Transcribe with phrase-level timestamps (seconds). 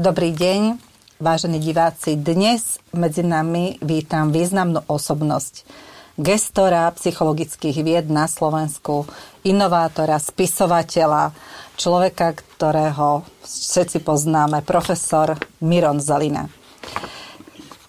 [0.00, 0.80] Dobrý deň,
[1.20, 2.16] vážení diváci.
[2.16, 5.68] Dnes medzi nami vítam významnú osobnosť.
[6.16, 9.04] Gestora psychologických vied na Slovensku,
[9.44, 11.36] inovátora, spisovateľa,
[11.76, 16.48] človeka, ktorého všetci poznáme, profesor Miron Zalina.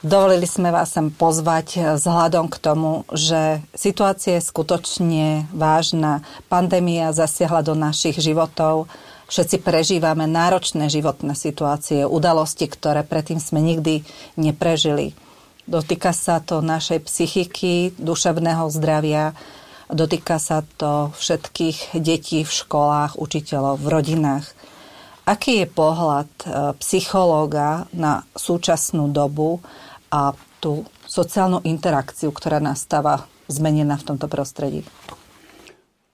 [0.04, 6.28] Dovolili sme vás sem pozvať vzhľadom k tomu, že situácia je skutočne vážna.
[6.52, 8.92] Pandémia zasiahla do našich životov,
[9.32, 14.04] Všetci prežívame náročné životné situácie, udalosti, ktoré predtým sme nikdy
[14.36, 15.16] neprežili.
[15.64, 19.32] Dotýka sa to našej psychiky, duševného zdravia,
[19.88, 24.52] dotýka sa to všetkých detí v školách, učiteľov, v rodinách.
[25.24, 26.46] Aký je pohľad e,
[26.84, 29.64] psychológa na súčasnú dobu
[30.12, 34.84] a tú sociálnu interakciu, ktorá nastáva zmenená v tomto prostredí?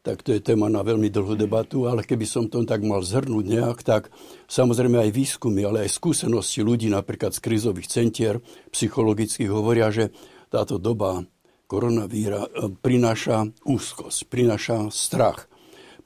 [0.08, 3.44] Tak to je téma na veľmi dlhú debatu, ale keby som to tak mal zhrnúť
[3.44, 4.08] nejak, tak
[4.48, 8.40] samozrejme aj výskumy, ale aj skúsenosti ľudí napríklad z krizových centier
[8.72, 10.16] psychologických hovoria, že
[10.48, 11.28] táto doba
[11.68, 15.52] koronavíra e, prináša úzkosť, prináša strach,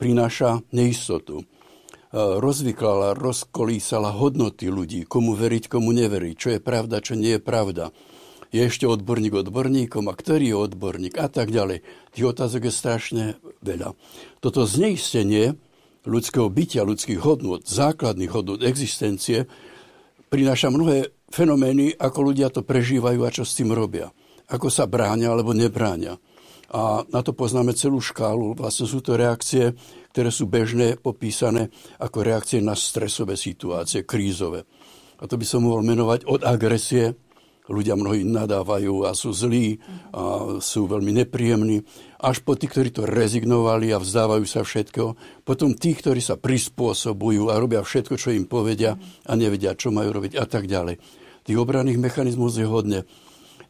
[0.02, 1.46] prináša neistotu.
[1.46, 1.46] E,
[2.18, 7.94] rozvyklala, rozkolísala hodnoty ľudí, komu veriť, komu neveriť, čo je pravda, čo nie je pravda
[8.52, 11.88] je ešte odborník odborníkom a ktorý je odborník a tak ďalej.
[12.12, 13.24] Tých otázok je strašne
[13.62, 13.94] veľa.
[14.44, 15.56] Toto zneistenie
[16.06, 19.46] ľudského bytia, ľudských hodnot, základných hodnot existencie
[20.34, 24.10] prináša mnohé fenomény, ako ľudia to prežívajú a čo s tým robia.
[24.52, 26.18] Ako sa bráňa alebo nebráňa.
[26.72, 28.56] A na to poznáme celú škálu.
[28.56, 29.76] Vlastne sú to reakcie,
[30.16, 31.68] ktoré sú bežné, popísané
[32.00, 34.64] ako reakcie na stresové situácie, krízové.
[35.20, 37.14] A to by som mohol menovať od agresie
[37.70, 39.78] ľudia mnohí nadávajú a sú zlí
[40.12, 41.86] a sú veľmi nepríjemní,
[42.22, 45.04] až po tí, ktorí to rezignovali a vzdávajú sa všetko,
[45.46, 50.22] potom tí, ktorí sa prispôsobujú a robia všetko, čo im povedia a nevedia, čo majú
[50.22, 51.02] robiť a tak ďalej.
[51.42, 53.00] Tých obranných mechanizmov je hodne.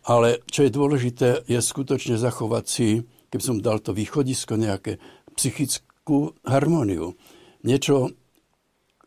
[0.04, 5.00] Ale čo je dôležité, je skutočne zachovať si, keby som dal to východisko nejaké,
[5.38, 7.16] psychickú harmóniu.
[7.64, 8.12] Niečo,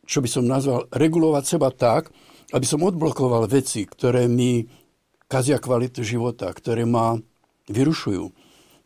[0.09, 2.09] čo by som nazval regulovať seba tak,
[2.54, 4.62] aby som odblokoval veci, ktoré mi
[5.26, 7.19] kazia kvalitu života, ktoré ma
[7.66, 8.25] vyrušujú,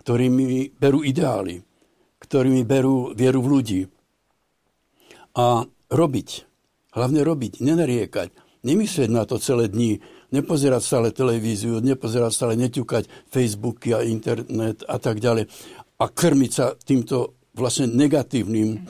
[0.00, 1.60] ktorí mi berú ideály,
[2.24, 3.80] ktorí mi berú vieru v ľudí.
[5.36, 6.28] A robiť,
[6.96, 8.32] hlavne robiť, nenariekať,
[8.64, 10.00] nemyslieť na to celé dni,
[10.32, 15.46] nepozerať stále televíziu, nepozerať stále neťukať Facebooky a internet a tak ďalej
[15.98, 18.80] a krmiť sa týmto vlastne negatívnym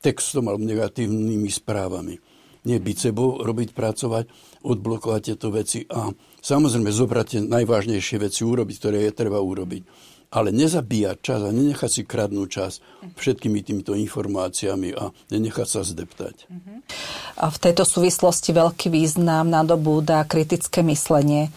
[0.00, 2.29] textom alebo negatívnymi správami.
[2.68, 4.28] Nie byť sebou, robiť, pracovať,
[4.60, 9.84] odblokovať tieto veci a Samozrejme, zobrať tie najvážnejšie veci urobiť, ktoré je treba urobiť.
[10.30, 12.72] Ale nezabíjať čas a nenechať si kradnúť čas
[13.18, 16.46] všetkými týmito informáciami a nenechať sa zdeptať.
[17.34, 21.50] A v tejto súvislosti veľký význam nadobúda kritické myslenie.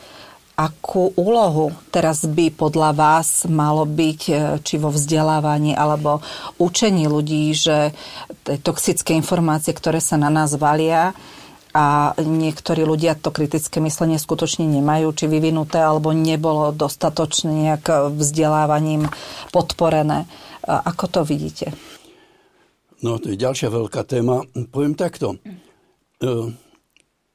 [0.54, 6.22] Akú úlohu teraz by podľa vás malo byť e, či vo vzdelávaní alebo
[6.62, 7.90] učení ľudí, že
[8.62, 11.18] toxické informácie, ktoré sa na nás valia,
[11.74, 19.10] a niektorí ľudia to kritické myslenie skutočne nemajú, či vyvinuté, alebo nebolo dostatočne nejak vzdelávaním
[19.50, 20.30] podporené.
[20.62, 21.74] Ako to vidíte?
[23.02, 24.46] No, to je ďalšia veľká téma.
[24.70, 25.36] Poviem takto.
[25.36, 26.28] E,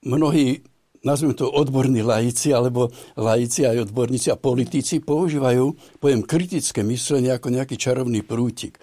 [0.06, 0.62] mnohí,
[1.05, 7.55] nazvime to odborní laici, alebo laici aj odborníci a politici používajú pojem kritické myslenie ako
[7.55, 8.79] nejaký čarovný prútik.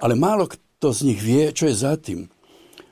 [0.00, 2.30] Ale málo kto z nich vie, čo je za tým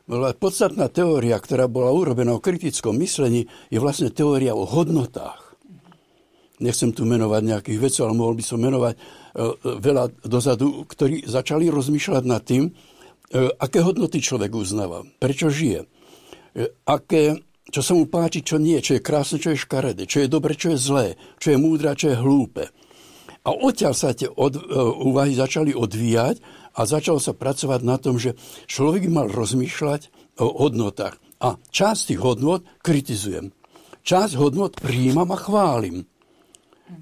[0.08, 5.52] bola podstatná teória, ktorá bola urobená o kritickom myslení, je vlastne teória o hodnotách.
[6.58, 9.44] Nechcem tu menovať nejakých vecí, ale mohol by som menovať e, e,
[9.78, 12.72] veľa dozadu, ktorí začali rozmýšľať nad tým, e,
[13.60, 15.86] aké hodnoty človek uznáva, prečo žije,
[16.88, 20.32] aké, čo sa mu páči, čo nie, čo je krásne, čo je škaredé, čo je
[20.32, 21.06] dobre, čo je zlé,
[21.36, 22.64] čo je múdre, čo je hlúpe.
[23.44, 24.56] A odtiaľ sa tie od,
[25.04, 26.40] úvahy začali odvíjať
[26.76, 28.36] a začalo sa pracovať na tom, že
[28.68, 31.16] človek mal rozmýšľať o hodnotách.
[31.38, 33.54] A časť tých hodnot kritizujem.
[34.04, 36.04] Časť hodnot príjmam a chválim.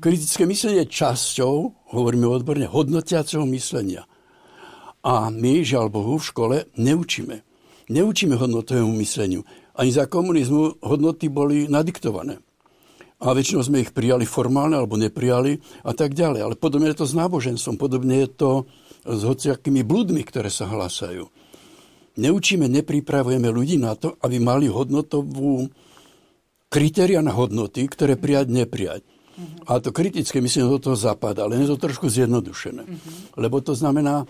[0.02, 1.54] Kritické myslenie je časťou,
[1.94, 4.02] hovoríme odborne, hodnotiaceho myslenia.
[5.06, 7.46] A my, žiaľ Bohu, v škole neučíme.
[7.86, 9.46] Neučíme hodnotovému mysleniu.
[9.76, 12.40] Ani za komunizmu hodnoty boli nadiktované.
[13.16, 16.40] A väčšinou sme ich prijali formálne alebo neprijali a tak ďalej.
[16.44, 18.50] Ale podobne je to s náboženstvom, podobne je to
[19.08, 21.24] s hociakými blúdmi, ktoré sa hlasajú.
[22.16, 25.68] Neučíme, nepripravujeme ľudí na to, aby mali hodnotovú
[26.72, 29.04] kritéria na hodnoty, ktoré prijať, neprijať.
[29.04, 29.76] Uh-huh.
[29.76, 32.84] A to kritické, myslím, do toho zapadá, ale je to trošku zjednodušené.
[32.84, 33.12] Uh-huh.
[33.36, 34.24] Lebo to znamená,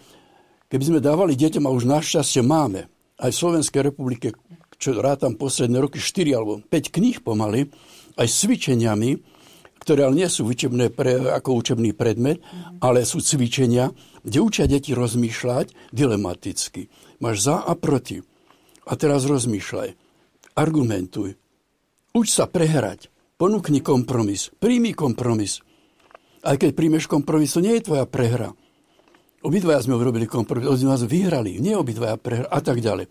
[0.67, 4.35] keby sme dávali deťom, a už našťastie máme, aj v Slovenskej republike
[4.77, 7.69] čo rátam posledné roky, 4 alebo 5 kníh pomaly,
[8.17, 9.11] aj s cvičeniami,
[9.81, 12.43] ktoré ale nie sú učebné pre, ako učebný predmet,
[12.83, 13.95] ale sú cvičenia,
[14.27, 16.91] kde učia deti rozmýšľať dilematicky.
[17.23, 18.19] Máš za a proti.
[18.87, 19.95] A teraz rozmýšľaj.
[20.59, 21.39] Argumentuj.
[22.17, 23.13] Uč sa prehrať.
[23.37, 24.49] Ponúkni kompromis.
[24.57, 25.61] Príjmi kompromis.
[26.41, 28.57] Aj keď príjmeš kompromis, to nie je tvoja prehra.
[29.47, 33.07] Obidvaja sme urobili kompromis, oni nás vyhrali, nie obidvaja prehrali a tak ďalej.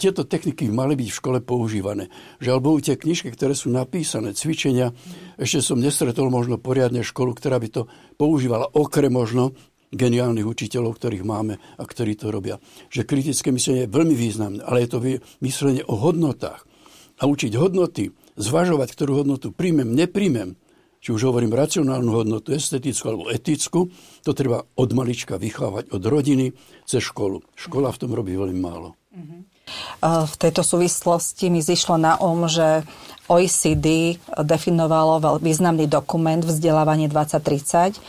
[0.00, 2.08] Tieto techniky mali byť v škole používané.
[2.40, 4.96] Žiaľ Bohu, tie knižky, ktoré sú napísané, cvičenia,
[5.36, 7.82] ešte som nestretol možno poriadne školu, ktorá by to
[8.16, 9.52] používala, okrem možno
[9.92, 12.56] geniálnych učiteľov, ktorých máme a ktorí to robia.
[12.88, 15.04] Že kritické myslenie je veľmi významné, ale je to
[15.44, 16.64] myslenie o hodnotách.
[17.20, 18.08] A učiť hodnoty,
[18.40, 20.56] zvažovať, ktorú hodnotu príjmem, nepríjmem,
[21.04, 23.92] či už hovorím racionálnu hodnotu, estetickú alebo etickú,
[24.24, 26.56] to treba od malička vychovať od rodiny
[26.88, 27.44] cez školu.
[27.52, 28.96] Škola v tom robí veľmi málo.
[30.00, 32.88] V tejto súvislosti mi zišlo na om, že
[33.28, 38.00] OECD definovalo významný dokument Vzdelávanie 2030,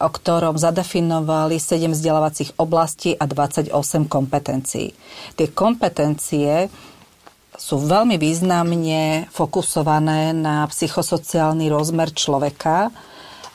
[0.00, 3.74] o ktorom zadefinovali 7 vzdelávacích oblastí a 28
[4.10, 4.94] kompetencií.
[5.38, 6.66] Tie kompetencie
[7.60, 12.88] sú veľmi významne fokusované na psychosociálny rozmer človeka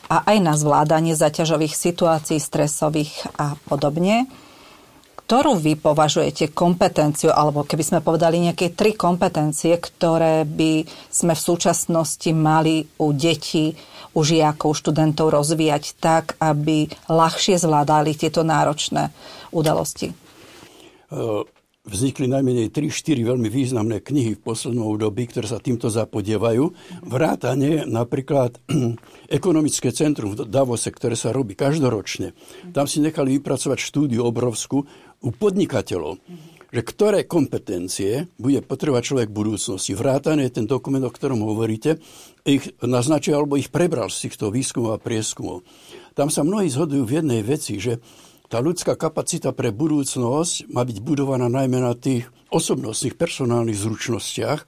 [0.06, 4.30] a aj na zvládanie zaťažových situácií, stresových a podobne.
[5.26, 11.42] Ktorú vy považujete kompetenciu, alebo keby sme povedali nejaké tri kompetencie, ktoré by sme v
[11.42, 13.74] súčasnosti mali u detí,
[14.14, 19.10] u žiakov, študentov rozvíjať tak, aby ľahšie zvládali tieto náročné
[19.50, 20.14] udalosti?
[21.86, 26.74] Vznikli najmenej 3-4 veľmi významné knihy v poslednom období, ktoré sa týmto zapodievajú.
[27.06, 28.58] Vrátane napríklad
[29.38, 32.34] ekonomické centrum v Davose, ktoré sa robí každoročne.
[32.74, 34.82] Tam si nechali vypracovať štúdiu obrovskú
[35.22, 36.18] u podnikateľov,
[36.74, 39.94] že ktoré kompetencie bude potrebovať človek v budúcnosti.
[39.94, 42.02] Vrátane ten dokument, o ktorom hovoríte,
[42.42, 45.62] ich naznačil alebo ich prebral z týchto výskumov a prieskumov.
[46.18, 48.02] Tam sa mnohí zhodujú v jednej veci, že
[48.46, 54.60] tá ľudská kapacita pre budúcnosť má byť budovaná najmä na tých osobnostných, personálnych zručnostiach.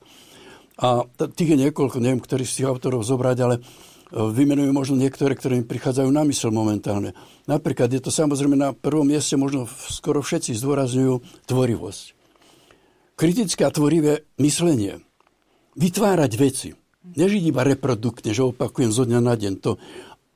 [0.78, 3.60] A tých je niekoľko, neviem, ktorý z tých autorov zobrať, ale e,
[4.14, 7.14] vymenujem možno niektoré, ktoré mi prichádzajú na mysel momentálne.
[7.50, 12.04] Napríklad je to samozrejme na prvom mieste, možno skoro všetci zdôrazňujú tvorivosť.
[13.18, 15.02] Kritické a tvorivé myslenie.
[15.74, 16.70] Vytvárať veci.
[17.02, 19.52] Nežiť iba reproduktne, že opakujem zo dňa na deň.
[19.66, 19.82] To,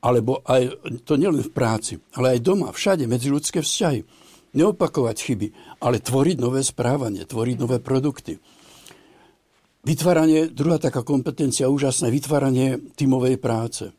[0.02, 4.02] alebo aj, to nielen v práci, ale aj doma, všade, medzi ľudské vzťahy.
[4.52, 5.48] Neopakovať chyby,
[5.80, 8.36] ale tvoriť nové správanie, tvoriť nové produkty.
[9.82, 13.94] Vytváranie, druhá taká kompetencia úžasná, vytváranie tímovej práce.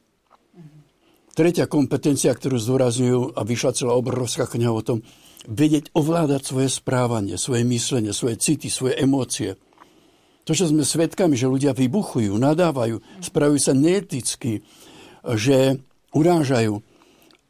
[1.34, 5.02] Tretia kompetencia, ktorú zdôrazňujú a vyšla celá obrovská kniha o tom,
[5.50, 9.58] vedieť ovládať svoje správanie, svoje myslenie, svoje city, svoje emócie.
[10.44, 14.62] To, čo sme svedkami, že ľudia vybuchujú, nadávajú, spravujú sa neeticky,
[15.24, 15.80] že
[16.14, 16.80] urážajú.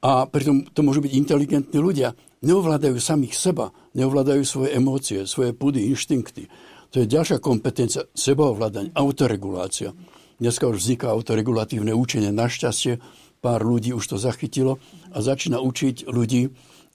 [0.04, 2.16] A pritom to môžu byť inteligentní ľudia.
[2.44, 6.52] Neovládajú samých seba, neovládajú svoje emócie, svoje pudy, inštinkty.
[6.92, 9.96] To je ďalšia kompetencia, sebaovládanie, autoregulácia.
[10.44, 12.36] Dneska už vzniká autoregulatívne učenie.
[12.36, 13.00] Našťastie
[13.40, 14.76] pár ľudí už to zachytilo
[15.16, 16.50] a začína učiť ľudí e,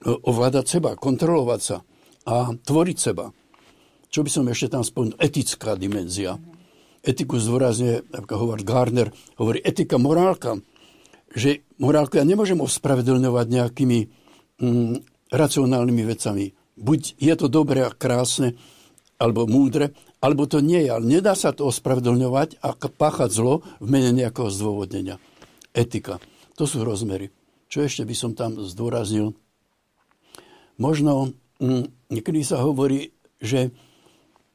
[0.05, 1.77] ovládať seba, kontrolovať sa
[2.29, 3.33] a tvoriť seba.
[4.09, 5.17] Čo by som ešte tam spomenul?
[5.17, 6.37] Etická dimenzia.
[7.01, 9.09] Etiku zdôrazne, ako hovorí Gardner,
[9.41, 10.61] hovorí etika, morálka
[11.33, 13.99] že morálku ja nemôžem ospravedlňovať nejakými
[14.61, 14.95] mm,
[15.29, 16.45] racionálnymi vecami.
[16.79, 18.57] Buď je to dobré a krásne,
[19.19, 19.91] alebo múdre,
[20.23, 20.89] alebo to nie je.
[20.89, 25.19] Ale nedá sa to ospravedlňovať a páchať zlo v mene nejakého zdôvodnenia.
[25.75, 26.17] Etika.
[26.55, 27.29] To sú rozmery.
[27.69, 29.37] Čo ešte by som tam zdôraznil?
[30.79, 33.69] Možno mm, niekedy sa hovorí, že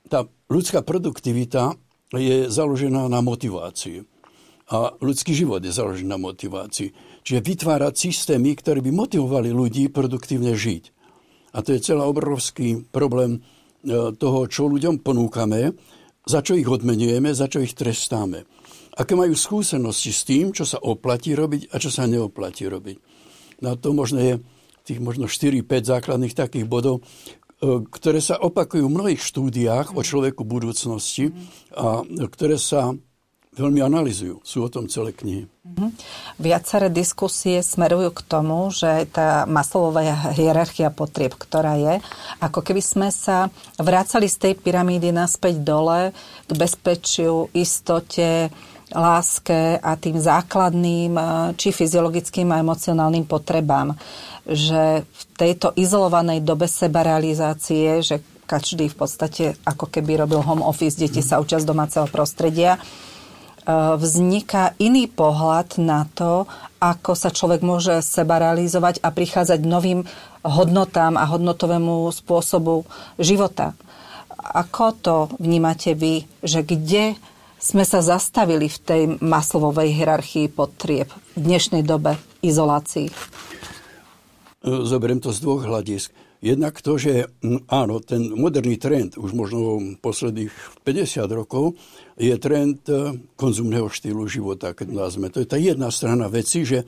[0.08, 1.76] tá ľudská produktivita
[2.12, 4.04] je založená na motivácii.
[4.73, 7.21] A ľudský život je založený na motivácii.
[7.21, 10.94] Čiže vytvárať systémy, ktoré by motivovali ľudí produktívne žiť.
[11.54, 15.76] A to je celý obrovský problém e, toho, čo ľuďom ponúkame,
[16.25, 18.49] za čo ich odmenujeme, za čo ich trestáme.
[18.97, 22.97] Aké majú skúsenosti s tým, čo sa oplatí robiť a čo sa neoplatí robiť.
[23.61, 24.35] Na to možno je
[24.85, 30.42] tých možno 4-5 základných takých bodov, e, ktoré sa opakujú v mnohých štúdiách o človeku
[30.42, 31.37] budúcnosti
[31.76, 32.97] a ktoré sa
[33.54, 34.42] veľmi analizujú.
[34.42, 35.46] Sú o tom celé knihy.
[35.46, 35.90] Mm-hmm.
[36.42, 41.94] Viaceré diskusie smerujú k tomu, že tá maslová hierarchia potrieb, ktorá je,
[42.42, 43.49] ako keby sme sa
[43.80, 46.12] vrácali z tej pyramídy naspäť dole
[46.44, 48.52] k bezpečiu, istote,
[48.92, 51.16] láske a tým základným
[51.56, 53.96] či fyziologickým a emocionálnym potrebám.
[54.44, 61.00] Že v tejto izolovanej dobe sebarealizácie, že každý v podstate ako keby robil home office,
[61.00, 62.76] deti sa učia z domáceho prostredia,
[63.73, 66.44] vzniká iný pohľad na to,
[66.80, 70.04] ako sa človek môže seba realizovať a prichádzať novým
[70.44, 72.85] hodnotám a hodnotovému spôsobu
[73.16, 73.73] života.
[74.37, 77.16] Ako to vnímate vy, že kde
[77.56, 83.09] sme sa zastavili v tej maslovovej hierarchii potrieb v dnešnej dobe izolácii?
[84.61, 86.12] Zoberiem to z dvoch hľadisk.
[86.44, 87.24] Jednak to, že
[87.72, 90.52] áno, ten moderný trend, už možno posledných
[90.84, 91.72] 50 rokov,
[92.20, 95.32] je trend e, konzumného štýlu života, keď nazme.
[95.32, 96.86] To je tá jedna strana veci, že e,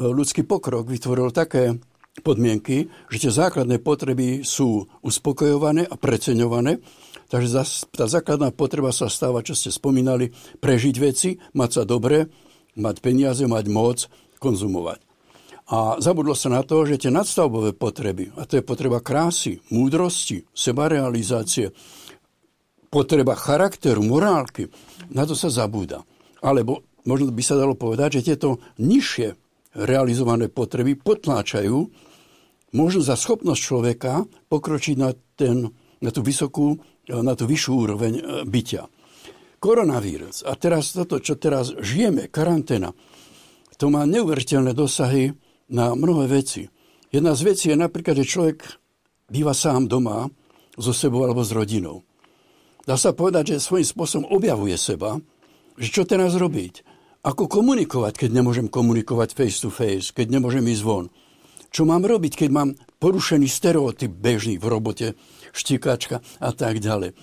[0.00, 1.76] ľudský pokrok vytvoril také
[2.24, 6.80] podmienky, že tie základné potreby sú uspokojované a preceňované.
[7.28, 7.48] Takže
[7.92, 10.32] tá základná potreba sa stáva, čo ste spomínali,
[10.64, 12.24] prežiť veci, mať sa dobre,
[12.72, 14.08] mať peniaze, mať moc,
[14.40, 15.09] konzumovať.
[15.70, 20.42] A zabudlo sa na to, že tie nadstavbové potreby, a to je potreba krásy, múdrosti,
[20.50, 21.70] sebarealizácie,
[22.90, 24.66] potreba charakteru, morálky,
[25.14, 26.02] na to sa zabúda.
[26.42, 29.38] Alebo možno by sa dalo povedať, že tieto nižšie
[29.78, 31.78] realizované potreby potláčajú
[32.74, 35.70] možno za schopnosť človeka pokročiť na, ten,
[36.02, 38.90] na tú vysokú, na tú vyššiu úroveň e, bytia.
[39.62, 42.90] Koronavírus a teraz toto, čo teraz žijeme, karanténa,
[43.78, 45.30] to má neuveriteľné dosahy
[45.70, 46.66] na mnohé veci.
[47.10, 48.58] Jedna z vecí je napríklad, že človek
[49.30, 50.26] býva sám doma
[50.74, 52.02] so sebou alebo s rodinou.
[52.86, 55.18] Dá sa povedať, že svojím spôsobom objavuje seba,
[55.78, 56.82] že čo teraz robiť.
[57.20, 61.06] Ako komunikovať, keď nemôžem komunikovať face to face, keď nemôžem ísť von.
[61.70, 65.06] Čo mám robiť, keď mám porušený stereotyp bežný v robote,
[65.54, 67.14] štikačka a tak ďalej.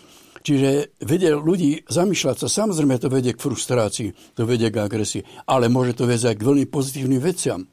[0.48, 5.68] Čiže vedie ľudí zamýšľať sa, samozrejme to vedie k frustrácii, to vedie k agresii, ale
[5.68, 7.68] môže to viesť aj k veľmi pozitívnym veciam.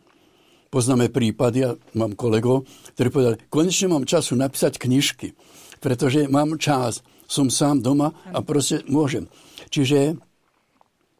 [0.74, 2.66] Poznáme prípady, ja mám kolegov,
[2.98, 5.30] ktorí povedali, konečne mám času napísať knižky,
[5.78, 9.30] pretože mám čas, som sám doma a proste môžem.
[9.70, 10.18] Čiže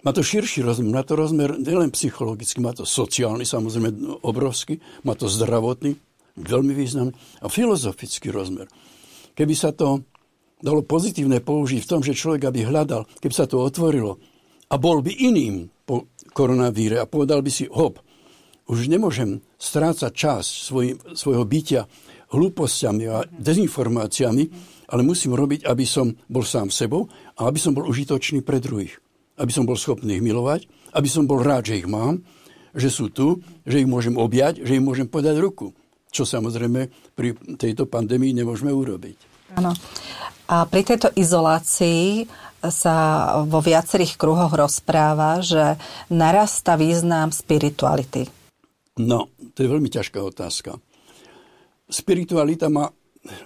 [0.03, 3.95] má to širší rozmer, má to rozmer nielen psychologický, má to sociálny, samozrejme
[4.27, 5.95] obrovský, má to zdravotný,
[6.35, 8.67] veľmi významný a filozofický rozmer.
[9.39, 10.03] Keby sa to
[10.59, 14.19] dalo pozitívne použiť v tom, že človek aby hľadal, keby sa to otvorilo
[14.67, 18.03] a bol by iným po koronavíre a povedal by si, hop,
[18.65, 21.85] už nemôžem strácať čas svoj, svojho bytia
[22.33, 24.45] hlúpostiami a dezinformáciami,
[24.91, 28.99] ale musím robiť, aby som bol sám sebou a aby som bol užitočný pre druhých.
[29.39, 32.23] Aby som bol schopný ich milovať, aby som bol rád, že ich mám,
[32.75, 35.71] že sú tu, že ich môžem objať, že im môžem podať ruku.
[36.15, 39.17] Čo samozrejme pri tejto pandémii nemôžeme urobiť.
[39.59, 39.75] Áno.
[40.45, 42.29] A pri tejto izolácii
[42.69, 42.97] sa
[43.45, 45.77] vo viacerých kruhoch rozpráva, že
[46.13, 48.44] narasta význam spirituality.
[48.95, 50.79] No, to je veľmi ťažká otázka.
[51.91, 52.95] Spiritualita má,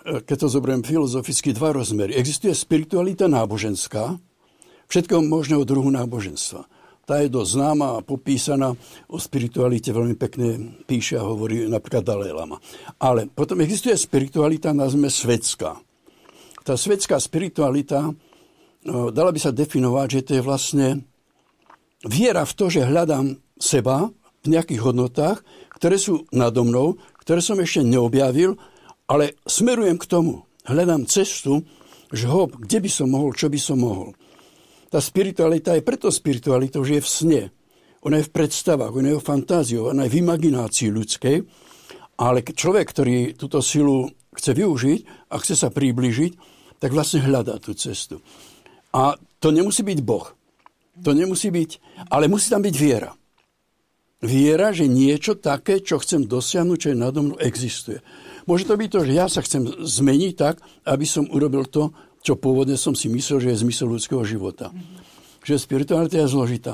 [0.05, 2.13] keď to zoberiem filozoficky, dva rozmery.
[2.13, 4.21] Existuje spiritualita náboženská,
[4.93, 6.69] všetkého možného druhu náboženstva.
[7.09, 8.77] Tá je dosť známa a popísaná.
[9.09, 12.61] O spiritualite veľmi pekne píše a hovorí napríklad Dalai Lama.
[13.01, 15.81] Ale potom existuje spiritualita, nazveme svetská.
[16.69, 18.13] Tá svetská spiritualita,
[18.85, 20.87] dala by sa definovať, že to je vlastne
[22.05, 24.13] viera v to, že hľadám seba,
[24.49, 25.45] v nejakých hodnotách,
[25.77, 28.57] ktoré sú nado mnou, ktoré som ešte neobjavil,
[29.05, 30.49] ale smerujem k tomu.
[30.65, 31.61] Hľadám cestu,
[32.09, 34.17] že hop, kde by som mohol, čo by som mohol.
[34.89, 37.43] Tá spiritualita je preto spiritualitou, že je v sne.
[38.09, 41.37] Ona je v predstavách, ona je v fantáziu, ona je v imaginácii ľudskej,
[42.19, 46.33] ale človek, ktorý túto silu chce využiť a chce sa priblížiť,
[46.81, 48.25] tak vlastne hľadá tú cestu.
[48.95, 50.27] A to nemusí byť Boh.
[51.05, 51.71] To nemusí byť,
[52.11, 53.13] ale musí tam byť viera.
[54.19, 58.03] Viera, že niečo také, čo chcem dosiahnuť, čo je nado mnou, existuje.
[58.51, 60.59] Môže to byť to, že ja sa chcem zmeniť tak,
[60.91, 61.95] aby som urobil to,
[62.27, 64.75] čo pôvodne som si myslel, že je zmysel ľudského života.
[64.75, 65.47] Mm-hmm.
[65.47, 66.73] Že spiritualita je zložitá.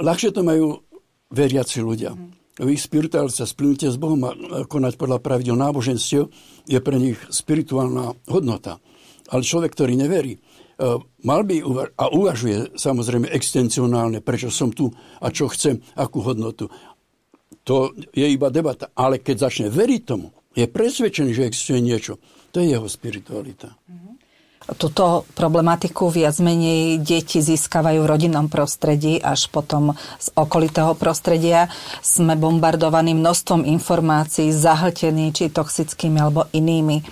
[0.00, 0.80] Ľahšie to majú
[1.28, 2.16] veriaci ľudia.
[2.16, 2.72] Mm-hmm.
[2.72, 4.32] Ich spiritualita, splnutie s Bohom a
[4.64, 6.28] konať podľa pravidel náboženstiev
[6.64, 8.80] je pre nich spirituálna hodnota.
[9.28, 10.40] Ale človek, ktorý neverí,
[11.20, 11.56] mal by
[12.00, 14.88] a uvažuje samozrejme extensionálne, prečo som tu
[15.20, 16.72] a čo chcem, akú hodnotu.
[17.68, 18.88] To je iba debata.
[18.96, 22.16] Ale keď začne veriť tomu, je presvedčený, že existuje niečo.
[22.50, 23.76] To je jeho spiritualita.
[24.70, 31.66] Tuto problematiku viac menej deti získavajú v rodinnom prostredí, až potom z okolitého prostredia.
[32.02, 37.02] Sme bombardovaní množstvom informácií, zahltení či toxickými alebo inými.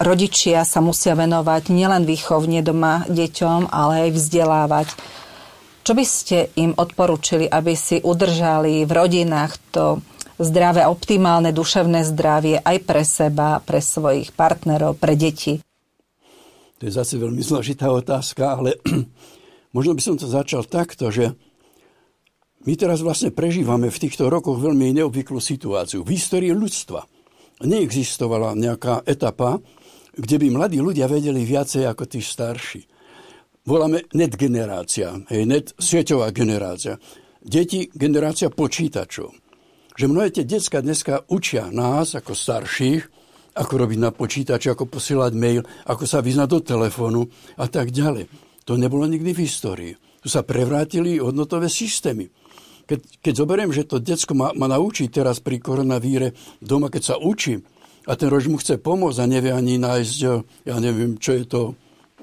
[0.00, 4.88] Rodičia sa musia venovať nielen výchovne doma deťom, ale aj vzdelávať.
[5.82, 10.00] Čo by ste im odporúčili, aby si udržali v rodinách to
[10.40, 15.60] zdravé, optimálne duševné zdravie aj pre seba, pre svojich partnerov, pre deti?
[16.80, 18.78] To je zase veľmi zložitá otázka, ale
[19.76, 21.34] možno by som to začal takto, že
[22.62, 26.06] my teraz vlastne prežívame v týchto rokoch veľmi neobvyklú situáciu.
[26.06, 27.02] V histórii ľudstva
[27.62, 29.58] neexistovala nejaká etapa,
[30.12, 32.84] kde by mladí ľudia vedeli viacej ako tí starší.
[33.62, 36.98] Voláme net generácia, hej, net sieťová generácia.
[37.42, 39.30] Deti generácia počítačov.
[39.94, 43.02] Že mnohé tie decka dneska učia nás ako starších,
[43.52, 47.22] ako robiť na počítači, ako posielať mail, ako sa vyznať do telefónu
[47.60, 48.26] a tak ďalej.
[48.64, 49.92] To nebolo nikdy v histórii.
[50.22, 52.30] Tu sa prevrátili hodnotové systémy.
[52.86, 57.16] Keď, keď zoberiem, že to detsko ma, ma naučí teraz pri koronavíre doma, keď sa
[57.18, 57.62] učí
[58.06, 61.44] a ten rož mu chce pomôcť a nevie ani nájsť, eh, ja neviem, čo je
[61.46, 61.60] to,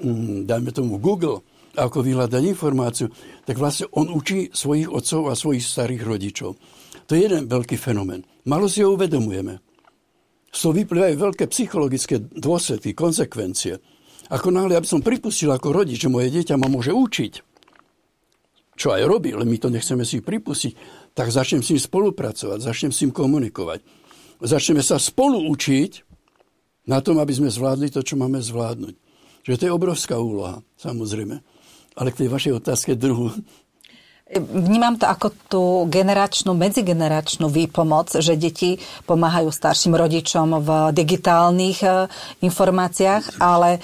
[0.04, 1.40] um, dajme tomu Google,
[1.78, 3.08] ako vyhľadať informáciu,
[3.46, 6.58] tak vlastne on učí svojich otcov a svojich starých rodičov.
[7.06, 8.26] To je jeden veľký fenomén.
[8.46, 9.62] Malo si ho uvedomujeme.
[10.50, 13.78] Z toho vyplývajú veľké psychologické dôsledky, konsekvencie.
[14.30, 17.32] Ako náhle, aby som pripustil ako rodič, že moje dieťa ma môže učiť,
[18.74, 20.72] čo aj robí, ale my to nechceme si pripustiť,
[21.14, 23.99] tak začnem s ním spolupracovať, začnem s ním komunikovať.
[24.40, 25.92] Začneme sa spolu učiť
[26.88, 28.94] na tom, aby sme zvládli to, čo máme zvládnuť.
[29.44, 31.40] Že to je obrovská úloha, samozrejme.
[31.96, 33.32] Ale k tej vašej otázke druhú.
[34.30, 42.06] Vnímam to ako tú generačnú, medzigeneračnú výpomoc, že deti pomáhajú starším rodičom v digitálnych eh,
[42.38, 43.82] informáciách, ale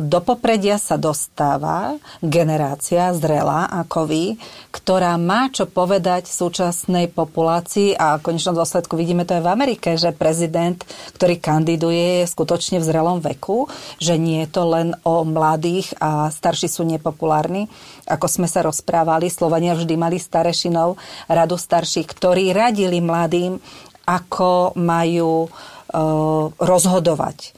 [0.00, 4.24] do popredia sa dostáva generácia zrelá ako vy,
[4.72, 10.00] ktorá má čo povedať súčasnej populácii a v konečnom dôsledku vidíme to aj v Amerike,
[10.00, 10.80] že prezident,
[11.12, 13.68] ktorý kandiduje, je skutočne v zrelom veku,
[14.00, 17.68] že nie je to len o mladých a starší sú nepopulárni.
[18.08, 20.96] Ako sme sa rozprávali, Slovania vždy mali starešinov,
[21.28, 23.60] radu starších, ktorí radili mladým,
[24.08, 27.54] ako majú uh, rozhodovať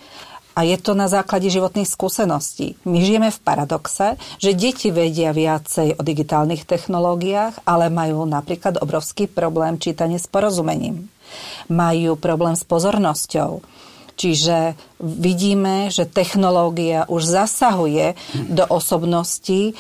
[0.55, 2.79] a je to na základe životných skúseností.
[2.87, 9.27] My žijeme v paradoxe, že deti vedia viacej o digitálnych technológiách, ale majú napríklad obrovský
[9.27, 11.11] problém čítanie s porozumením.
[11.67, 13.67] Majú problém s pozornosťou.
[14.15, 18.15] Čiže vidíme, že technológia už zasahuje
[18.47, 19.75] do osobností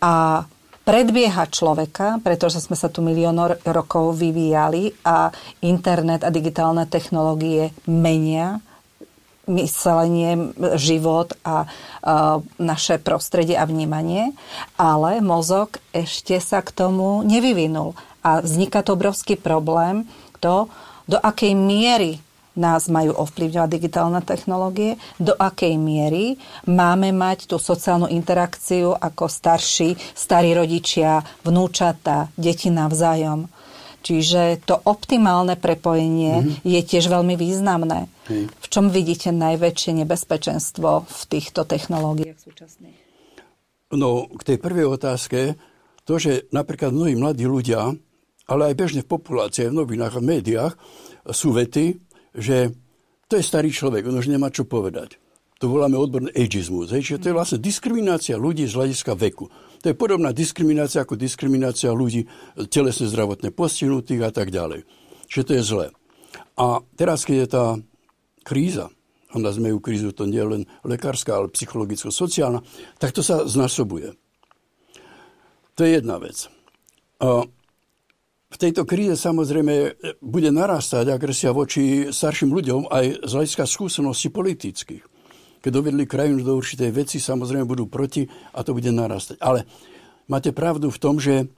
[0.00, 0.48] a
[0.88, 5.28] predbieha človeka, pretože sme sa tu milión rokov vyvíjali a
[5.60, 8.64] internet a digitálne technológie menia
[9.46, 11.64] myslenie, život a,
[12.04, 14.32] a naše prostredie a vnímanie,
[14.80, 17.92] ale mozog ešte sa k tomu nevyvinul.
[18.24, 20.08] A vzniká to obrovský problém,
[20.40, 20.68] to,
[21.04, 26.38] do akej miery nás majú ovplyvňovať digitálne technológie, do akej miery
[26.70, 33.50] máme mať tú sociálnu interakciu ako starší, starí rodičia, vnúčata, deti navzájom.
[34.04, 36.54] Čiže to optimálne prepojenie mm-hmm.
[36.62, 38.06] je tiež veľmi významné.
[38.32, 38.48] Hej.
[38.48, 42.98] V čom vidíte najväčšie nebezpečenstvo v týchto technológiách súčasných?
[43.92, 45.60] No, k tej prvej otázke,
[46.08, 47.92] to, že napríklad mnohí mladí ľudia,
[48.48, 50.74] ale aj bežne v populácii, v novinách a médiách,
[51.32, 52.00] sú vety,
[52.36, 52.72] že
[53.28, 55.20] to je starý človek, on už nemá čo povedať.
[55.62, 56.92] To voláme odborný ageizmus.
[56.92, 57.08] Hej?
[57.08, 59.48] Čiže to je vlastne diskriminácia ľudí z hľadiska veku.
[59.80, 62.28] To je podobná diskriminácia ako diskriminácia ľudí
[62.68, 64.84] telesne zdravotne postihnutých a tak ďalej.
[65.30, 65.86] Čiže to je zlé.
[66.60, 67.64] A teraz, keď je tá
[68.44, 68.92] kríza,
[69.32, 72.62] a nazme ju krízu, to nie je len lekárska, ale psychologicko-sociálna,
[73.00, 74.14] tak to sa znasobuje.
[75.74, 76.46] To je jedna vec.
[77.18, 77.48] A
[78.54, 85.14] v tejto kríze samozrejme bude narastať agresia voči starším ľuďom aj z hľadiska skúseností politických
[85.64, 89.40] keď dovedli krajinu do určitej veci, samozrejme budú proti a to bude narastať.
[89.40, 89.64] Ale
[90.28, 91.48] máte pravdu v tom, že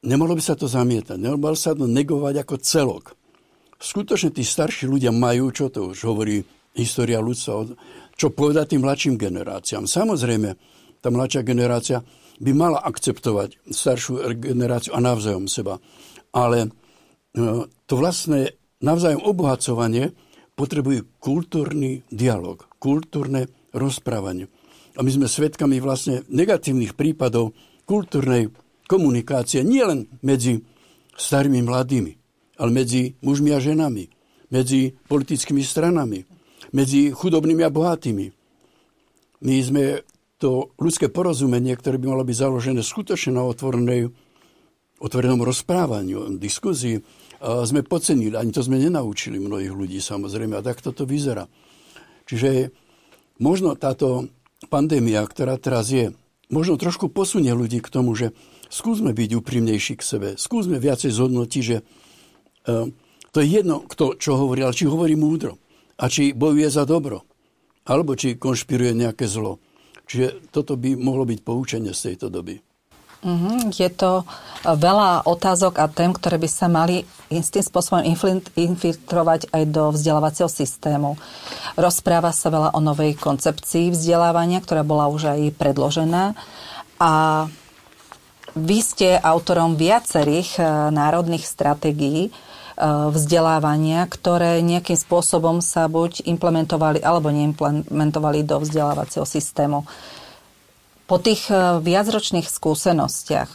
[0.00, 3.12] nemalo by sa to zamietať, nemalo by sa to negovať ako celok.
[3.84, 6.40] Skutočne tí starší ľudia majú, čo to už hovorí
[6.72, 7.68] história ľudstva,
[8.16, 9.84] čo povedať tým mladším generáciám.
[9.84, 10.56] Samozrejme,
[11.04, 12.00] tá mladšia generácia
[12.40, 15.76] by mala akceptovať staršiu generáciu a navzájom seba.
[16.32, 16.68] Ale e,
[17.84, 20.16] to vlastné navzájom obohacovanie
[20.56, 24.48] potrebujú kultúrny dialog, kultúrne rozprávanie.
[24.96, 27.52] A my sme svedkami vlastne negatívnych prípadov
[27.84, 28.48] kultúrnej
[28.88, 30.62] komunikácie nielen medzi
[31.14, 32.23] starými mladými,
[32.58, 34.10] ale medzi mužmi a ženami,
[34.50, 36.22] medzi politickými stranami,
[36.70, 38.26] medzi chudobnými a bohatými.
[39.44, 40.02] My sme
[40.38, 44.10] to ľudské porozumenie, ktoré by malo byť založené skutočne na otvorenej,
[44.98, 47.02] otvorenom rozprávaniu, diskuzii,
[47.44, 48.38] sme podcenili.
[48.40, 50.56] Ani to sme nenaučili mnohých ľudí, samozrejme.
[50.56, 51.44] A tak toto vyzerá.
[52.24, 52.72] Čiže
[53.36, 54.32] možno táto
[54.72, 56.16] pandémia, ktorá teraz je,
[56.48, 58.32] možno trošku posunie ľudí k tomu, že
[58.72, 60.28] skúsme byť úprimnejší k sebe.
[60.40, 61.84] Skúsme viacej zhodnotiť, že
[62.64, 65.58] To je jedno, kto čo hovorí, ale či hovorí múdro.
[65.98, 67.26] A či bojuje za dobro.
[67.84, 69.60] Alebo či konšpiruje nejaké zlo.
[70.06, 72.60] Čiže toto by mohlo byť poučenie z tejto doby.
[73.24, 73.72] Mm-hmm.
[73.72, 74.24] Je to e,
[74.68, 78.04] veľa otázok a tém, ktoré by sa mali istým spôsobom
[78.52, 81.16] infiltrovať aj do vzdelávacieho systému.
[81.72, 86.36] Rozpráva sa veľa o novej koncepcii vzdelávania, ktorá bola už aj predložená.
[87.00, 87.12] A
[88.52, 92.28] vy ste autorom viacerých e, národných stratégií
[92.82, 99.86] vzdelávania, ktoré nejakým spôsobom sa buď implementovali alebo neimplementovali do vzdelávacieho systému.
[101.04, 103.50] Po tých e, viacročných skúsenostiach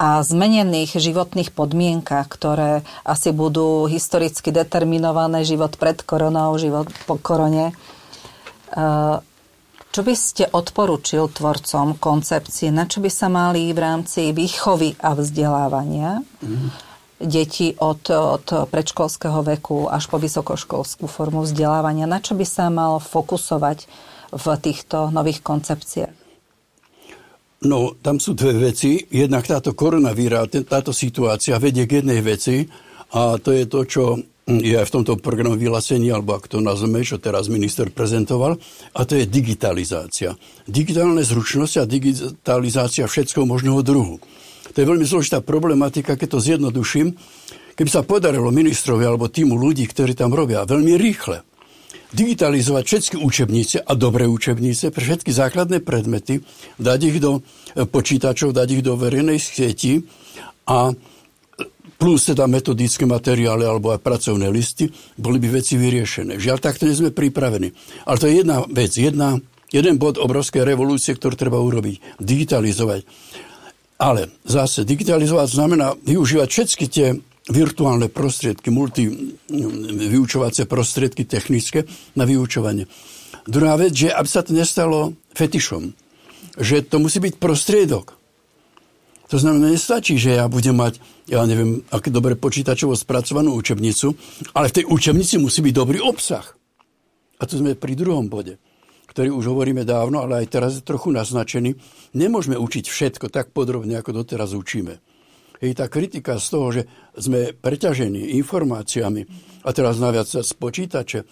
[0.00, 7.70] a zmenených životných podmienkach, ktoré asi budú historicky determinované, život pred koronou, život po korone,
[7.70, 7.74] e,
[9.90, 15.16] čo by ste odporučil tvorcom koncepcie, na čo by sa mali v rámci výchovy a
[15.16, 16.89] vzdelávania mm.
[17.20, 22.96] Deti od, od predškolského veku až po vysokoškolskú formu vzdelávania, na čo by sa mal
[22.98, 23.84] fokusovať
[24.32, 26.16] v týchto nových koncepciách?
[27.60, 29.04] No, tam sú dve veci.
[29.12, 32.64] Jednak táto koronavíra, táto situácia vedie k jednej veci
[33.12, 34.02] a to je to, čo
[34.48, 38.58] je aj v tomto programu vyhlásení, alebo ak to nazveme, čo teraz minister prezentoval,
[38.96, 40.34] a to je digitalizácia.
[40.66, 44.18] Digitálne zručnosti a digitalizácia všetkého možného druhu.
[44.74, 47.14] To je veľmi zložitá problematika, keď to zjednoduším.
[47.74, 51.46] Keby sa podarilo ministrovi alebo týmu ľudí, ktorí tam robia, veľmi rýchle
[52.10, 56.42] digitalizovať všetky učebnice a dobré učebnice pre všetky základné predmety,
[56.78, 60.02] dať ich do e, počítačov, dať ich do verejnej sieti
[60.66, 60.90] a
[62.00, 64.88] plus teda metodické materiály alebo aj pracovné listy,
[65.20, 66.40] boli by veci vyriešené.
[66.40, 67.76] Žiaľ, takto nie sme pripravení.
[68.08, 69.36] Ale to je jedna vec, jedna,
[69.68, 72.16] jeden bod obrovskej revolúcie, ktorú treba urobiť.
[72.16, 73.04] Digitalizovať.
[74.00, 77.20] Ale zase digitalizovať znamená využívať všetky tie
[77.52, 79.36] virtuálne prostriedky, multi
[80.08, 81.84] vyučovacie prostriedky technické
[82.16, 82.88] na vyučovanie.
[83.44, 85.92] Druhá vec, že aby sa to nestalo fetišom,
[86.56, 88.16] že to musí byť prostriedok.
[89.30, 90.98] To znamená, nestačí, že ja budem mať,
[91.30, 94.16] ja neviem, aké dobre počítačovo spracovanú učebnicu,
[94.58, 96.42] ale v tej učebnici musí byť dobrý obsah.
[97.38, 98.58] A tu sme pri druhom bode,
[99.10, 101.74] ktorý už hovoríme dávno, ale aj teraz je trochu naznačený.
[102.14, 105.02] Nemôžeme učiť všetko tak podrobne, ako doteraz učíme.
[105.60, 106.82] Hej, tá kritika z toho, že
[107.18, 109.26] sme preťažení informáciami
[109.66, 111.26] a teraz naviac z počítače, e,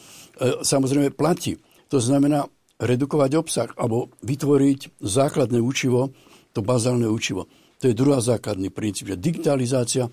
[0.61, 1.57] samozrejme platí.
[1.88, 2.45] To znamená
[2.77, 6.12] redukovať obsah alebo vytvoriť základné učivo,
[6.53, 7.49] to bazálne učivo.
[7.81, 10.11] To je druhá základný princíp, že digitalizácia,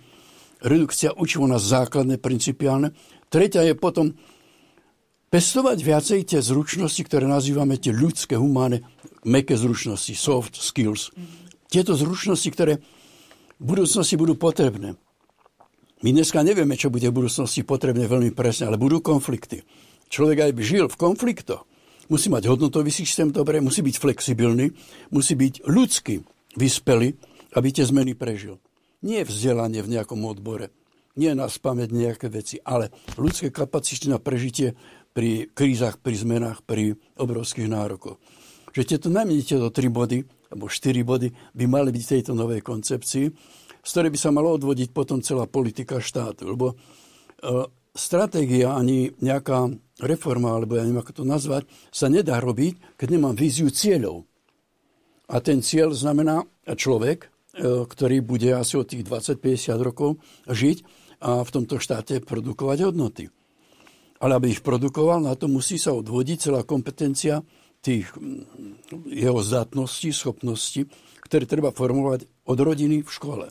[0.63, 2.95] redukcia učivo na základné principiálne.
[3.27, 4.15] Tretia je potom
[5.35, 8.87] pestovať viacej tie zručnosti, ktoré nazývame tie ľudské, humánne,
[9.27, 11.11] meké zručnosti, soft skills.
[11.67, 12.79] Tieto zručnosti, ktoré
[13.59, 14.95] v budúcnosti budú potrebné.
[16.07, 19.67] My dneska nevieme, čo bude v budúcnosti potrebné veľmi presne, ale budú konflikty.
[20.07, 21.67] Človek aj by žil v konfliktoch.
[22.07, 24.71] Musí mať hodnotový systém dobre, musí byť flexibilný,
[25.11, 26.23] musí byť ľudský,
[26.55, 27.11] vyspelý,
[27.59, 28.55] aby tie zmeny prežil.
[29.03, 30.71] Nie vzdelanie v nejakom odbore,
[31.19, 34.79] nie na spamäť nejaké veci, ale ľudské kapacity na prežitie
[35.15, 38.19] pri krízach, pri zmenách, pri obrovských nárokoch.
[38.75, 42.59] Že tieto najmenej tieto tri body alebo štyri body by mali byť v tejto novej
[42.59, 43.25] koncepcii,
[43.79, 46.51] z ktorej by sa malo odvodiť potom celá politika štátu.
[46.51, 46.75] Lebo e,
[47.95, 49.71] stratégia ani nejaká
[50.03, 51.63] reforma, alebo ja neviem, ako to nazvať,
[51.95, 54.27] sa nedá robiť, keď nemám víziu cieľov.
[55.31, 60.19] A ten cieľ znamená človek, e, ktorý bude asi od tých 20-50 rokov
[60.51, 60.77] žiť
[61.23, 63.31] a v tomto štáte produkovať hodnoty.
[64.23, 67.43] Ale aby ich produkoval, na to musí sa odvodiť celá kompetencia
[67.83, 70.87] tých mm, jeho zdatností, schopností,
[71.25, 73.45] ktoré treba formovať od rodiny v škole.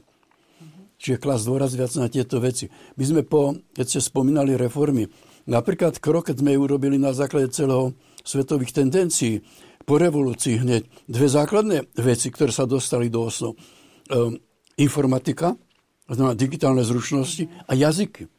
[0.98, 2.70] Čiže klas dôraz viac na tieto veci.
[2.96, 5.04] My sme po, keď ste spomínali reformy,
[5.44, 7.92] napríklad krok, keď sme urobili na základe celého
[8.24, 9.44] svetových tendencií,
[9.84, 13.60] po revolúcii hneď dve základné veci, ktoré sa dostali do osnov.
[14.08, 14.40] Ehm,
[14.80, 15.60] informatika,
[16.08, 18.32] znamená digitálne zručnosti a jazyky.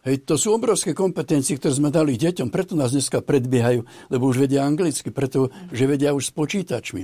[0.00, 4.48] Hej, to sú obrovské kompetencie, ktoré sme dali deťom, preto nás dneska predbiehajú, lebo už
[4.48, 7.02] vedia anglicky, preto, vedia už s počítačmi.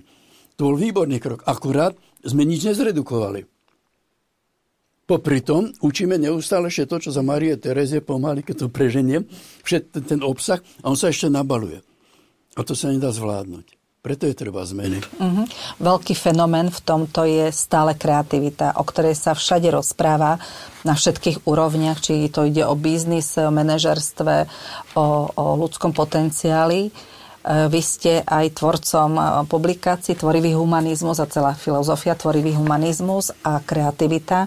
[0.57, 1.45] To bol výborný krok.
[1.45, 1.93] Akurát
[2.25, 3.45] sme nič nezredukovali.
[5.07, 9.29] Popri tom učíme neustále ešte to, čo za Marie Terezie pomaly, keď to preženiem,
[9.63, 11.79] všet ten, ten obsah a on sa ešte nabaluje.
[12.57, 13.76] A to sa nedá zvládnuť.
[14.07, 15.03] Preto je treba zmeny.
[15.19, 15.51] Uh-huh.
[15.83, 20.39] Veľký fenomén v tomto je stále kreativita, o ktorej sa všade rozpráva
[20.87, 24.47] na všetkých úrovniach, či to ide o biznis, o manažerstve,
[24.95, 26.87] o, o ľudskom potenciáli.
[26.87, 26.91] E,
[27.67, 34.47] vy ste aj tvorcom e, publikácií Tvorivý humanizmus a celá filozofia Tvorivý humanizmus a kreativita.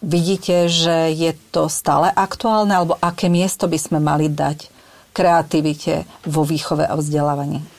[0.00, 4.72] Vidíte, že je to stále aktuálne, alebo aké miesto by sme mali dať
[5.12, 7.75] kreativite vo výchove a vzdelávaní?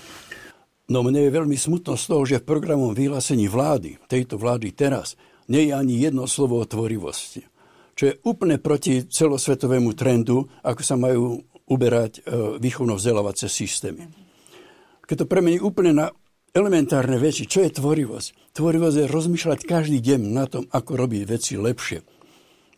[0.87, 5.19] No mne je veľmi smutno z toho, že v programom vyhlásení vlády, tejto vlády teraz,
[5.51, 7.43] nie je ani jedno slovo o tvorivosti.
[7.97, 12.31] Čo je úplne proti celosvetovému trendu, ako sa majú uberať e,
[12.63, 14.07] výchovno-vzdelávacie systémy.
[15.03, 16.07] Keď to premení úplne na
[16.55, 18.55] elementárne veci, čo je tvorivosť?
[18.55, 21.99] Tvorivosť je rozmýšľať každý deň na tom, ako robiť veci lepšie.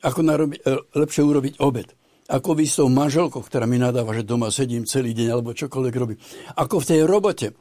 [0.02, 1.93] Ako narobi, e, lepšie urobiť obed.
[2.30, 5.93] Ako vy s tou manželkou, ktorá mi nadáva, že doma sedím celý deň alebo čokoľvek
[5.98, 6.15] robí.
[6.58, 7.54] Ako v tej robote.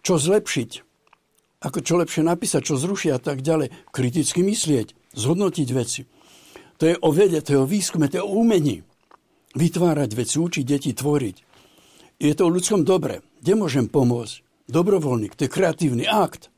[0.00, 0.70] Čo zlepšiť.
[1.60, 3.92] Ako čo lepšie napísať, čo zrušiť a tak ďalej.
[3.92, 4.96] Kriticky myslieť.
[5.12, 6.08] Zhodnotiť veci.
[6.80, 8.80] To je o vede, to je o výskume, to je o umení.
[9.52, 11.36] Vytvárať veci, učiť deti tvoriť.
[12.20, 13.20] Je to o ľudskom dobre.
[13.44, 14.68] Kde môžem pomôcť?
[14.70, 16.48] Dobrovoľník, to je kreatívny akt.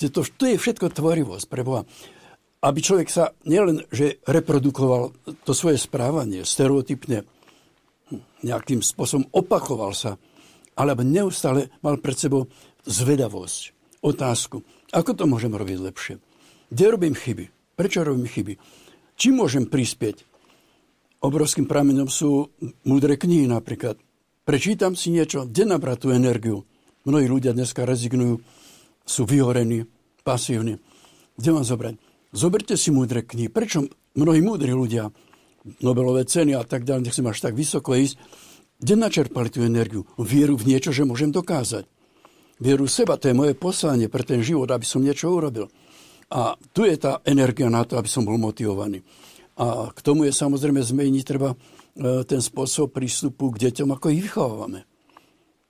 [0.00, 1.84] To, to je všetko tvorivosť pre Boha.
[2.64, 5.12] Aby človek sa nielen, že reprodukoval
[5.44, 7.28] to svoje správanie stereotypne,
[8.08, 10.16] hm, nejakým spôsobom opakoval sa,
[10.74, 12.50] ale aby neustále mal pred sebou
[12.86, 16.14] zvedavosť, otázku, ako to môžem robiť lepšie.
[16.70, 17.76] Kde robím chyby?
[17.76, 18.54] Prečo robím chyby?
[19.18, 20.26] Či môžem prispieť?
[21.20, 22.48] Obrovským prameňom sú
[22.88, 24.00] múdre knihy napríklad.
[24.48, 26.64] Prečítam si niečo, kde nabrať tú energiu?
[27.04, 28.40] Mnohí ľudia dneska rezignujú,
[29.04, 29.84] sú vyhorení,
[30.24, 30.80] pasívni.
[31.36, 32.00] Kde mám zobrať?
[32.32, 33.52] Zoberte si múdre knihy.
[33.52, 33.84] Prečo
[34.16, 35.12] mnohí múdri ľudia,
[35.84, 38.16] Nobelové ceny a tak ďalej, nechcem až tak vysoko ísť,
[38.80, 40.08] kde načerpali tú energiu?
[40.16, 41.84] Vieru v niečo, že môžem dokázať.
[42.60, 45.68] Vieru v seba, to je moje poslanie pre ten život, aby som niečo urobil.
[46.32, 49.04] A tu je tá energia na to, aby som bol motivovaný.
[49.60, 51.56] A k tomu je samozrejme zmeniť treba e,
[52.24, 54.88] ten spôsob prístupu k deťom, ako ich vychovávame.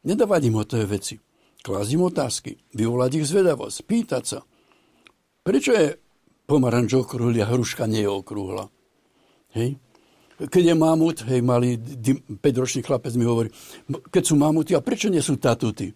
[0.06, 1.18] Nedávať im hotové veci.
[1.60, 2.50] Klásť im otázky.
[2.72, 3.78] Vyvolať ich zvedavosť.
[3.84, 4.40] Pýtať sa.
[5.42, 5.98] Prečo je
[6.46, 8.70] pomaranč okrúhly a hruška nie je okrúhla?
[9.56, 9.76] Hej?
[10.40, 11.76] Keď je mamut, hej, malý
[12.40, 13.52] 5-ročný chlapec mi hovorí,
[14.08, 15.92] keď sú mamuty, a prečo nie sú tatuty?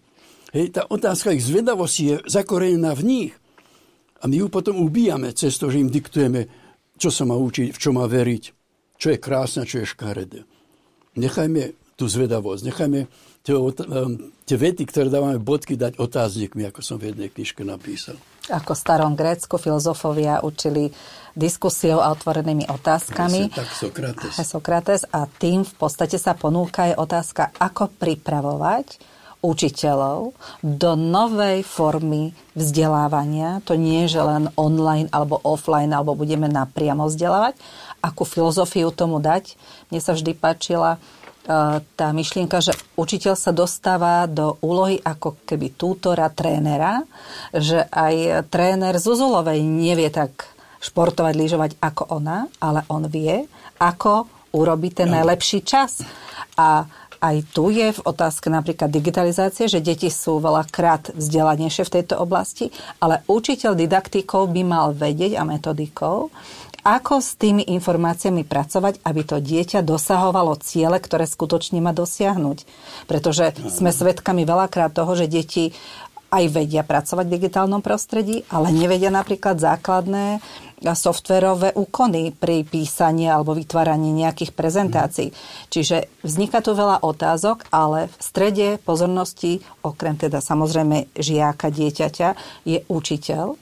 [0.53, 3.33] Hej, tá otázka ich zvedavosti je zakorenená v nich.
[4.21, 6.45] A my ju potom ubíjame cez to, že im diktujeme,
[6.95, 8.43] čo sa má učiť, v čo má veriť,
[9.01, 10.45] čo je krásne, čo je škaredé.
[11.17, 12.99] Nechajme tú zvedavosť, nechajme
[13.43, 13.55] tie,
[14.45, 18.15] tie vety, ktoré dávame bodky, dať otáznikmi, ako som v jednej knižke napísal.
[18.45, 20.93] Ako v starom Grécku filozofovia učili
[21.35, 23.51] diskusiou a otvorenými otázkami.
[23.51, 24.33] Tak Sokrates.
[24.39, 25.01] Sokrates.
[25.09, 30.33] A tým v podstate sa ponúka aj otázka, ako pripravovať učiteľov
[30.65, 33.61] do novej formy vzdelávania.
[33.69, 37.53] To nie je, že len online alebo offline, alebo budeme napriamo vzdelávať.
[38.01, 39.53] Akú filozofiu tomu dať?
[39.93, 40.97] Mne sa vždy páčila
[41.95, 47.05] tá myšlienka, že učiteľ sa dostáva do úlohy ako keby tútora, trénera,
[47.53, 50.49] že aj tréner Zuzulovej nevie tak
[50.81, 53.45] športovať, lyžovať ako ona, ale on vie,
[53.77, 54.25] ako
[54.57, 56.01] urobiť ten najlepší čas.
[56.57, 56.89] A
[57.21, 62.69] aj tu je v otázke napríklad digitalizácie, že deti sú veľakrát vzdelanejšie v tejto oblasti,
[63.01, 66.29] ale učiteľ didaktikov by mal vedieť a metodikou,
[66.85, 72.57] ako s tými informáciami pracovať, aby to dieťa dosahovalo ciele, ktoré skutočne má dosiahnuť.
[73.09, 75.73] Pretože sme svedkami veľakrát toho, že deti
[76.29, 80.43] aj vedia pracovať v digitálnom prostredí, ale nevedia napríklad základné
[80.83, 85.31] softverové úkony pri písaní alebo vytváraní nejakých prezentácií.
[85.71, 92.29] Čiže vzniká tu veľa otázok, ale v strede pozornosti, okrem teda samozrejme žiaka, dieťaťa,
[92.67, 93.55] je učiteľ,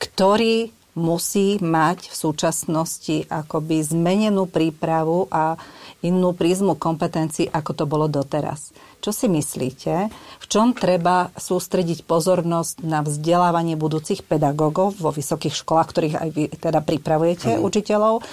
[0.00, 5.58] ktorý musí mať v súčasnosti akoby zmenenú prípravu a
[6.06, 8.70] inú prízmu kompetencií, ako to bolo doteraz.
[9.02, 10.08] Čo si myslíte?
[10.40, 16.44] V čom treba sústrediť pozornosť na vzdelávanie budúcich pedagógov vo vysokých školách, ktorých aj vy
[16.56, 17.60] teda pripravujete mm.
[17.60, 18.24] učiteľov?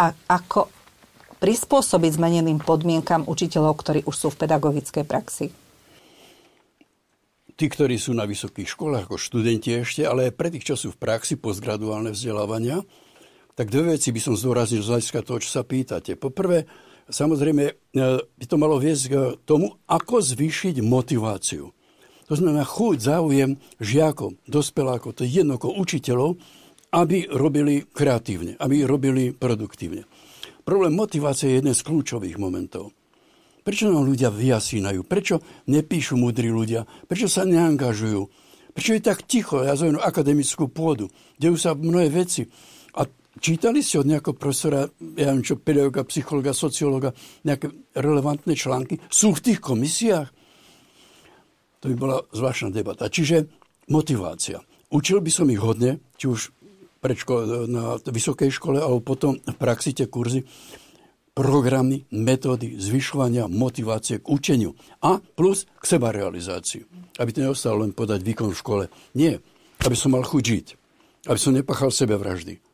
[0.00, 0.72] A ako
[1.38, 5.65] prispôsobiť zmeneným podmienkam učiteľov, ktorí už sú v pedagogickej praxi?
[7.56, 10.92] Tí, ktorí sú na vysokých školách, ako študenti ešte, ale aj pre tých, čo sú
[10.92, 12.84] v praxi postgraduálne vzdelávania,
[13.56, 16.20] tak dve veci by som zdôraznil z hľadiska toho, čo sa pýtate.
[16.20, 16.68] Poprvé,
[17.08, 17.72] samozrejme, e,
[18.20, 19.14] by to malo viesť k
[19.48, 21.72] tomu, ako zvýšiť motiváciu.
[22.28, 26.36] To znamená chuť, záujem žiakov, dospelákov, to je jedno ako učiteľov,
[26.92, 30.04] aby robili kreatívne, aby robili produktívne.
[30.66, 32.92] Problém motivácie je jeden z kľúčových momentov.
[33.66, 35.02] Prečo nám ľudia vyjasínajú?
[35.02, 36.86] Prečo nepíšu múdri ľudia?
[37.10, 38.30] Prečo sa neangažujú?
[38.70, 39.66] Prečo je tak ticho?
[39.66, 41.10] Ja zaujímam akademickú pôdu.
[41.34, 42.46] Dejú sa mnohé veci.
[42.94, 43.10] A
[43.42, 44.86] čítali ste od nejakého profesora,
[45.18, 47.10] ja neviem čo, pedagoga, psychologa, sociológa,
[47.42, 49.02] nejaké relevantné články?
[49.10, 50.30] Sú v tých komisiách?
[51.82, 53.10] To by bola zvláštna debata.
[53.10, 53.50] Čiže
[53.90, 54.62] motivácia.
[54.94, 56.54] Učil by som ich hodne, či už
[57.02, 60.46] predško- na vysokej škole, alebo potom v praxi tie kurzy,
[61.36, 64.72] programy, metódy zvyšovania motivácie k učeniu
[65.04, 66.88] a plus k seba realizácii.
[67.20, 68.84] Aby to neostalo len podať výkon v škole.
[69.12, 69.44] Nie.
[69.84, 70.66] Aby som mal chuť žiť.
[71.28, 72.64] Aby som nepachal sebevraždy.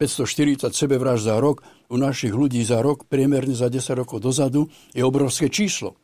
[0.00, 1.60] 540 sebevražd za rok
[1.92, 5.96] u našich ľudí za rok, priemerne za 10 rokov dozadu, je obrovské číslo.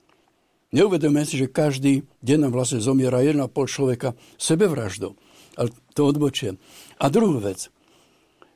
[0.72, 5.16] Neuvedomujeme si, že každý deň nám vlastne zomiera 1,5 človeka sebevraždou.
[5.60, 6.56] Ale to odbočujem.
[6.96, 7.68] A druhú vec,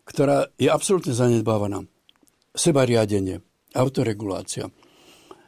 [0.09, 1.85] ktorá je absolútne zanedbávaná.
[2.57, 3.45] Sebariadenie,
[3.77, 4.73] autoregulácia.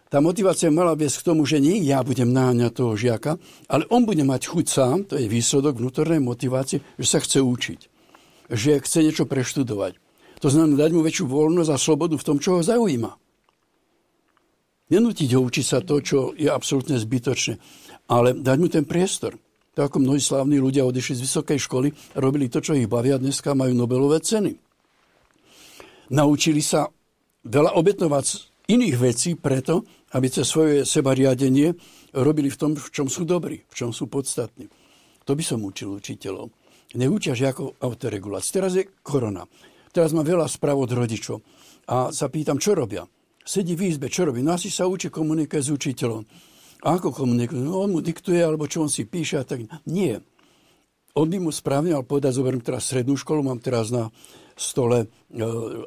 [0.09, 4.05] Tá motivácia mala viesť k tomu, že nie ja budem náňať toho žiaka, ale on
[4.09, 7.81] bude mať chuť sám, to je výsledok vnútornej motivácie, že sa chce učiť.
[8.49, 10.01] Že chce niečo preštudovať.
[10.40, 13.12] To znamená dať mu väčšiu voľnosť a slobodu v tom, čo ho zaujíma.
[14.88, 17.61] Nenútiť ho učiť sa to, čo je absolútne zbytočné,
[18.09, 19.37] ale dať mu ten priestor.
[19.77, 23.53] Tak ako mnohí slávni ľudia odišli z vysokej školy robili to, čo ich bavia, dneska
[23.53, 24.57] majú Nobelové ceny.
[26.16, 26.88] Naučili sa
[27.44, 28.27] veľa obetovať
[28.68, 29.85] iných vecí preto,
[30.16, 31.74] aby cez svoje sebariadenie
[32.16, 34.68] robili v tom, v čom sú dobrí, v čom sú podstatní.
[35.29, 36.48] To by som učil učiteľov.
[36.96, 38.55] Neučia žiakov autoregulácii.
[38.55, 39.44] Teraz je korona.
[39.92, 41.44] Teraz mám veľa správ od rodičov
[41.88, 43.05] a sa pýtam, čo robia
[43.48, 44.44] sedí v izbe, čo robí?
[44.44, 46.22] No asi sa učí komunikať s učiteľom.
[46.85, 47.64] A ako komunikuje?
[47.64, 49.64] No on mu diktuje, alebo čo on si píše a tak.
[49.88, 50.20] Nie.
[51.16, 54.12] On by mu správne mal povedať, zoberiem teraz strednú školu, mám teraz na
[54.59, 55.07] stole e,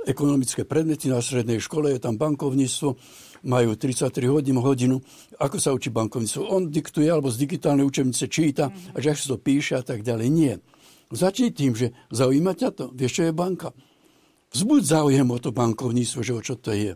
[0.08, 2.96] ekonomické predmety na strednej škole, je tam bankovníctvo,
[3.44, 5.04] majú 33 hodín hodinu.
[5.38, 6.42] Ako sa učí bankovníctvo?
[6.48, 10.28] On diktuje, alebo z digitálnej učebnice číta, a že to píše a tak ďalej.
[10.32, 10.54] Nie.
[11.12, 12.86] Začni tým, že zaujíma ťa to.
[12.96, 13.76] Vieš, čo je banka?
[14.56, 16.96] Vzbuď záujem o to bankovníctvo, že o čo to je.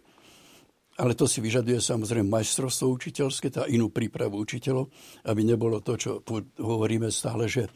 [0.96, 4.88] Ale to si vyžaduje samozrejme majstrovstvo učiteľské, tá inú prípravu učiteľov,
[5.28, 6.24] aby nebolo to, čo
[6.56, 7.68] hovoríme stále, že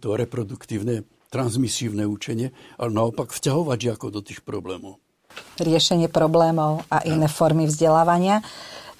[0.00, 5.00] to reproduktívne, transmisívne učenie, ale naopak vťahovať žiakov do tých problémov.
[5.56, 8.44] Riešenie problémov a iné formy vzdelávania.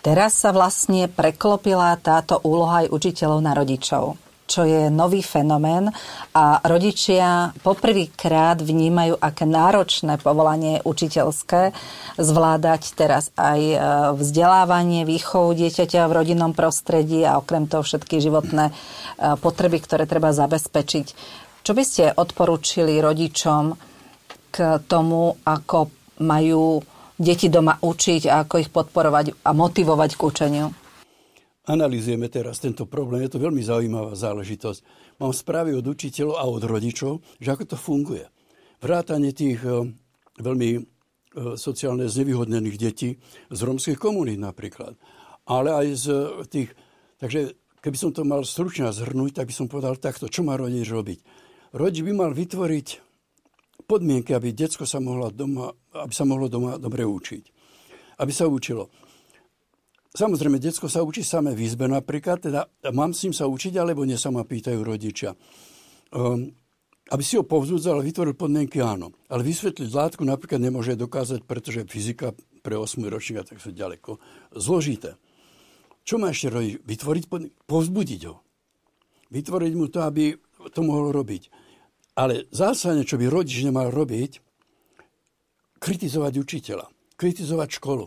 [0.00, 4.16] Teraz sa vlastne preklopila táto úloha aj učiteľov na rodičov
[4.52, 5.88] čo je nový fenomén
[6.36, 11.72] a rodičia poprvýkrát vnímajú, aké náročné povolanie učiteľské
[12.20, 13.76] zvládať teraz aj e,
[14.12, 18.72] vzdelávanie, výchovu dieťaťa v rodinnom prostredí a okrem toho všetky životné e,
[19.40, 21.40] potreby, ktoré treba zabezpečiť.
[21.62, 23.78] Čo by ste odporúčili rodičom
[24.50, 24.56] k
[24.90, 25.78] tomu, ako
[26.26, 26.82] majú
[27.14, 30.66] deti doma učiť a ako ich podporovať a motivovať k učeniu?
[31.70, 33.22] Analizujeme teraz tento problém.
[33.22, 34.82] Je to veľmi zaujímavá záležitosť.
[35.22, 38.26] Mám správy od učiteľov a od rodičov, že ako to funguje.
[38.82, 39.86] Vrátanie tých e,
[40.42, 40.80] veľmi e,
[41.54, 43.22] sociálne znevýhodnených detí
[43.54, 44.98] z romských komunít napríklad.
[45.46, 46.06] Ale aj z
[46.50, 46.74] tých...
[47.22, 50.26] Takže keby som to mal stručne zhrnúť, tak by som povedal takto.
[50.26, 51.22] Čo má rodič robiť?
[51.72, 52.88] Rodič by mal vytvoriť
[53.88, 57.44] podmienky, aby detsko sa, mohla doma, aby sa mohlo doma dobre učiť.
[58.20, 58.92] Aby sa učilo.
[60.12, 64.04] Samozrejme, detsko sa učí samé v izbe napríklad, teda mám s ním sa učiť, alebo
[64.04, 65.32] nie sa ma pýtajú rodičia.
[66.12, 66.52] Um,
[67.08, 69.16] aby si ho povzbudzal a vytvoril podmienky, áno.
[69.32, 74.20] Ale vysvetliť látku napríklad nemôže dokázať, pretože fyzika pre 8 ročníka tak sú ďaleko
[74.52, 75.16] zložité.
[76.04, 76.84] Čo má ešte robiť?
[76.84, 77.56] Vytvoriť podmienky?
[77.64, 78.44] Povzbudiť ho.
[79.32, 80.36] Vytvoriť mu to, aby
[80.76, 81.61] to mohol robiť.
[82.12, 84.40] Ale zásadne, čo by rodič nemal robiť,
[85.80, 88.06] kritizovať učiteľa, kritizovať školu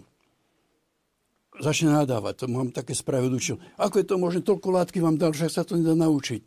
[1.59, 2.43] začne nadávať.
[2.43, 3.59] To mám také správy učiteľ.
[3.79, 6.41] Ako je to možné, toľko látky vám dal, že sa to nedá naučiť.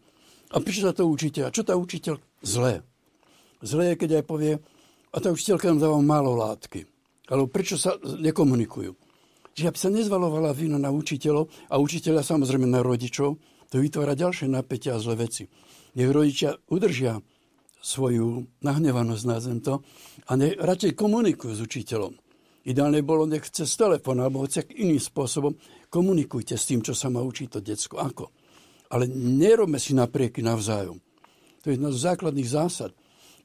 [0.53, 1.45] A prečo sa to učíte?
[1.45, 2.17] A čo tá učiteľ?
[2.41, 2.81] Zlé.
[3.61, 4.53] Zlé je, keď aj povie,
[5.13, 6.89] a tá učiteľka nám dáva málo látky.
[7.29, 8.97] Alebo prečo sa nekomunikujú.
[9.53, 13.37] Čiže aby sa nezvalovala vina na učiteľov a učiteľa samozrejme na rodičov,
[13.69, 15.45] to vytvára ďalšie napätia a zlé veci.
[15.99, 17.21] Nech rodičia udržia
[17.79, 19.81] svoju nahnevanosť, nazvem to,
[20.29, 22.13] a nech radšej komunikujú s učiteľom.
[22.69, 25.57] Ideálne bolo nech cez telefón alebo hoci iným spôsobom
[25.89, 27.97] komunikujte s tým, čo sa má učiť to decko.
[27.97, 28.25] Ako?
[28.93, 31.01] Ale nerobme si naprieky navzájom.
[31.63, 32.93] To je jedna z základných zásad.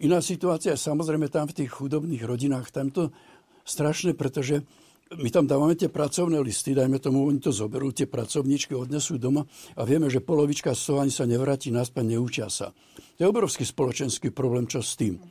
[0.04, 2.68] Iná situácia samozrejme tam v tých chudobných rodinách.
[2.74, 3.16] Tam to
[3.64, 4.68] strašné, pretože
[5.14, 9.45] my tam dávame tie pracovné listy, dajme tomu, oni to zoberú, tie pracovníčky odnesú doma
[9.78, 12.74] a vieme, že polovička z toho ani sa nevráti naspäť, neučia sa.
[13.18, 15.22] To je obrovský spoločenský problém, čo s tým.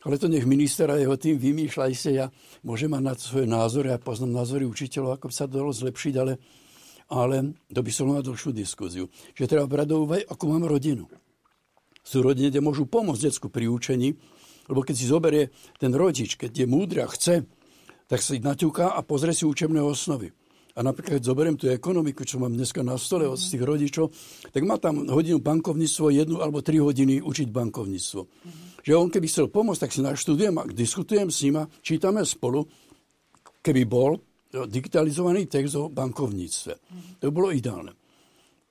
[0.00, 2.10] Ale to nech minister a jeho tým vymýšľa sa.
[2.10, 2.26] Ja
[2.64, 6.40] môžem mať na svoje názory, ja poznám názory učiteľov, ako by sa dalo zlepšiť, ale,
[7.12, 9.12] ale to by som mal dlhšiu diskuziu.
[9.36, 11.04] Že treba brať do úvahy, ako mám rodinu.
[12.00, 14.16] Sú rodiny, kde môžu pomôcť detsku pri učení,
[14.72, 17.44] lebo keď si zoberie ten rodič, keď je múdry a chce,
[18.10, 20.34] tak si naťuká a pozrie si učebné osnovy.
[20.74, 24.10] A napríklad, keď zoberiem tú ekonomiku, čo mám dneska na stole od tých rodičov,
[24.50, 28.20] tak má tam hodinu bankovníctvo, jednu alebo tri hodiny učiť bankovníctvo.
[28.22, 28.82] Mm-hmm.
[28.86, 32.66] Že on keby chcel pomôcť, tak si naštudujem a diskutujem s ním a čítame spolu,
[33.62, 34.18] keby bol
[34.50, 36.72] digitalizovaný text o bankovníctve.
[36.74, 37.12] Mm-hmm.
[37.22, 37.94] To by bolo ideálne.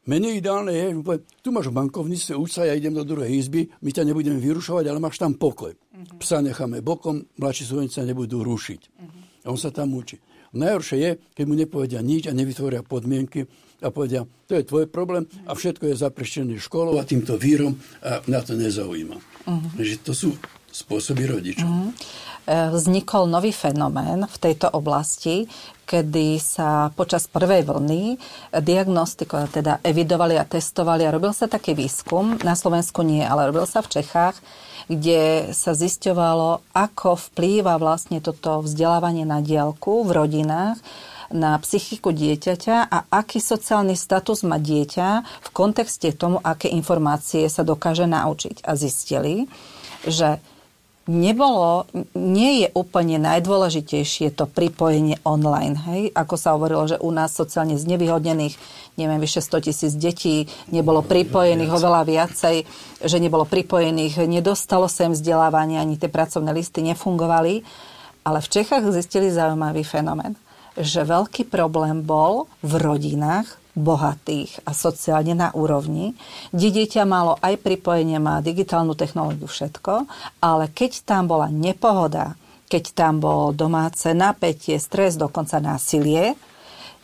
[0.10, 1.16] Menej ideálne je, že
[1.46, 4.98] tu máš bankovníctve, uč sa, ja idem do druhej izby, my ťa nebudeme vyrušovať, ale
[4.98, 5.78] máš tam pokoj.
[5.78, 6.18] Uh-huh.
[6.18, 8.82] Psa necháme bokom, mladší súvenci sa nebudú rušiť.
[8.90, 9.29] Uh-huh.
[9.50, 10.22] A on sa tam učí.
[10.54, 13.50] Najhoršie je, keď mu nepovedia nič a nevytvoria podmienky
[13.82, 17.74] a povedia, to je tvoj problém a všetko je zapreštené školou a týmto vírom
[18.06, 19.18] a na to nezaujíma.
[19.18, 19.70] Uh-huh.
[19.74, 20.30] Takže to sú
[20.80, 21.68] spôsoby rodičov.
[21.68, 21.92] Uh-huh.
[22.50, 25.46] Vznikol nový fenomén v tejto oblasti,
[25.86, 28.18] kedy sa počas prvej vlny
[28.58, 33.70] diagnostikovali, teda evidovali a testovali a robil sa taký výskum, na Slovensku nie, ale robil
[33.70, 34.42] sa v Čechách,
[34.90, 40.82] kde sa zisťovalo, ako vplýva vlastne toto vzdelávanie na diálku v rodinách
[41.30, 47.62] na psychiku dieťaťa a aký sociálny status má dieťa v kontexte tomu, aké informácie sa
[47.62, 48.66] dokáže naučiť.
[48.66, 49.46] A zistili,
[50.10, 50.42] že
[51.10, 55.74] nebolo, nie je úplne najdôležitejšie to pripojenie online.
[55.90, 56.14] Hej?
[56.14, 58.54] Ako sa hovorilo, že u nás sociálne znevýhodnených,
[59.02, 62.56] neviem, vyše 100 tisíc detí nebolo pripojených oveľa viacej,
[63.02, 67.66] že nebolo pripojených, nedostalo sa im vzdelávanie, ani tie pracovné listy nefungovali.
[68.22, 70.38] Ale v Čechách zistili zaujímavý fenomén,
[70.78, 76.14] že veľký problém bol v rodinách, bohatých a sociálne na úrovni,
[76.52, 80.06] kde dieťa malo aj pripojenie, má digitálnu technológiu, všetko,
[80.44, 82.36] ale keď tam bola nepohoda,
[82.68, 86.38] keď tam bolo domáce napätie, stres, dokonca násilie,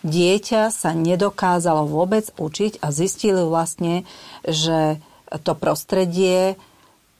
[0.05, 4.05] dieťa sa nedokázalo vôbec učiť a zistili vlastne,
[4.45, 5.01] že
[5.41, 6.59] to prostredie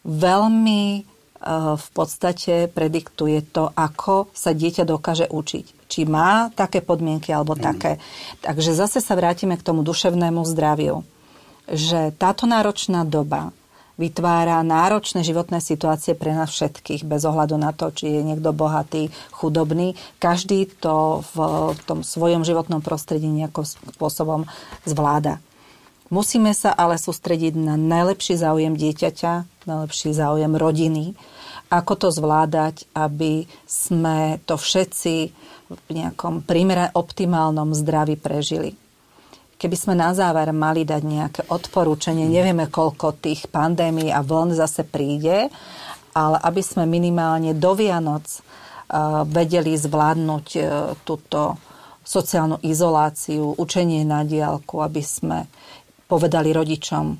[0.05, 5.65] veľmi Eh, v podstate prediktuje to, ako sa dieťa dokáže učiť.
[5.95, 7.61] Či má také podmienky alebo mm.
[7.63, 8.03] také.
[8.43, 11.07] Takže zase sa vrátime k tomu duševnému zdraviu.
[11.71, 13.55] Že táto náročná doba
[13.95, 19.07] vytvára náročné životné situácie pre nás všetkých, bez ohľadu na to, či je niekto bohatý,
[19.31, 19.95] chudobný.
[20.19, 21.35] Každý to v
[21.87, 23.63] tom svojom životnom prostredí nejakým
[23.95, 24.43] spôsobom
[24.83, 25.39] zvláda.
[26.11, 31.15] Musíme sa ale sústrediť na najlepší záujem dieťaťa, najlepší záujem rodiny,
[31.71, 35.33] ako to zvládať, aby sme to všetci
[35.70, 38.78] v nejakom primere optimálnom zdraví prežili.
[39.55, 44.84] Keby sme na záver mali dať nejaké odporúčanie, nevieme, koľko tých pandémií a vln zase
[44.84, 45.47] príde,
[46.11, 48.28] ale aby sme minimálne do Vianoc
[49.26, 50.61] vedeli zvládnuť e,
[51.01, 51.57] túto
[52.05, 55.49] sociálnu izoláciu, učenie na diálku, aby sme
[56.05, 57.18] povedali rodičom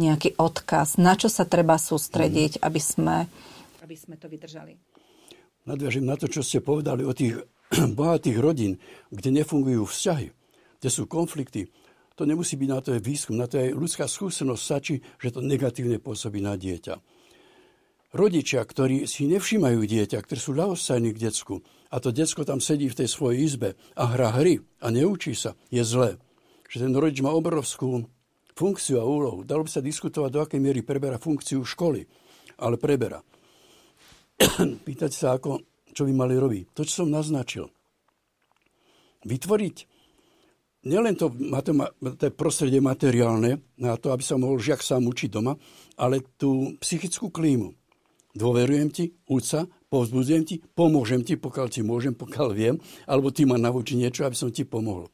[0.00, 3.28] nejaký odkaz, na čo sa treba sústrediť, aby sme,
[3.84, 4.72] aby sme to vydržali.
[5.68, 7.38] Nadviažím na to, čo ste povedali o tých
[7.98, 8.72] bohatých rodín,
[9.08, 10.28] kde nefungujú vzťahy,
[10.80, 11.72] kde sú konflikty.
[12.20, 15.40] To nemusí byť na to je výskum, na to je ľudská skúsenosť, stačí, že to
[15.40, 17.00] negatívne pôsobí na dieťa.
[18.12, 22.92] Rodičia, ktorí si nevšímajú dieťa, ktorí sú ľahostajní k decku a to decko tam sedí
[22.92, 26.20] v tej svojej izbe a hrá hry a neučí sa, je zlé.
[26.68, 28.04] Že ten rodič má obrovskú
[28.52, 29.48] funkciu a úlohu.
[29.48, 32.04] Dalo by sa diskutovať, do akej miery preberá funkciu školy,
[32.60, 33.24] ale preberá.
[34.88, 36.72] Pýtať sa, ako, čo by mali robiť.
[36.74, 37.68] To, čo som naznačil.
[39.22, 39.76] Vytvoriť
[40.88, 41.30] nielen to,
[42.18, 45.54] to prostredie materiálne, na to, aby sa mohol žiak sám učiť doma,
[45.94, 47.76] ale tú psychickú klímu.
[48.32, 53.44] Dôverujem ti, uč sa, povzbudzujem ti, pomôžem ti, pokiaľ ti môžem, pokiaľ viem, alebo ty
[53.44, 55.12] ma naučí niečo, aby som ti pomohol.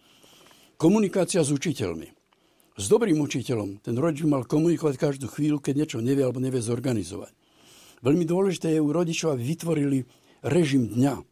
[0.78, 2.18] Komunikácia s učiteľmi
[2.78, 7.34] s dobrým učiteľom ten rodič mal komunikovať každú chvíľu, keď niečo nevie alebo nevie zorganizovať.
[8.06, 9.98] Veľmi dôležité je u rodičov, aby vytvorili
[10.42, 11.22] režim dňa.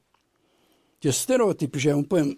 [1.02, 2.30] Tie stereotypy, že ja vám poviem,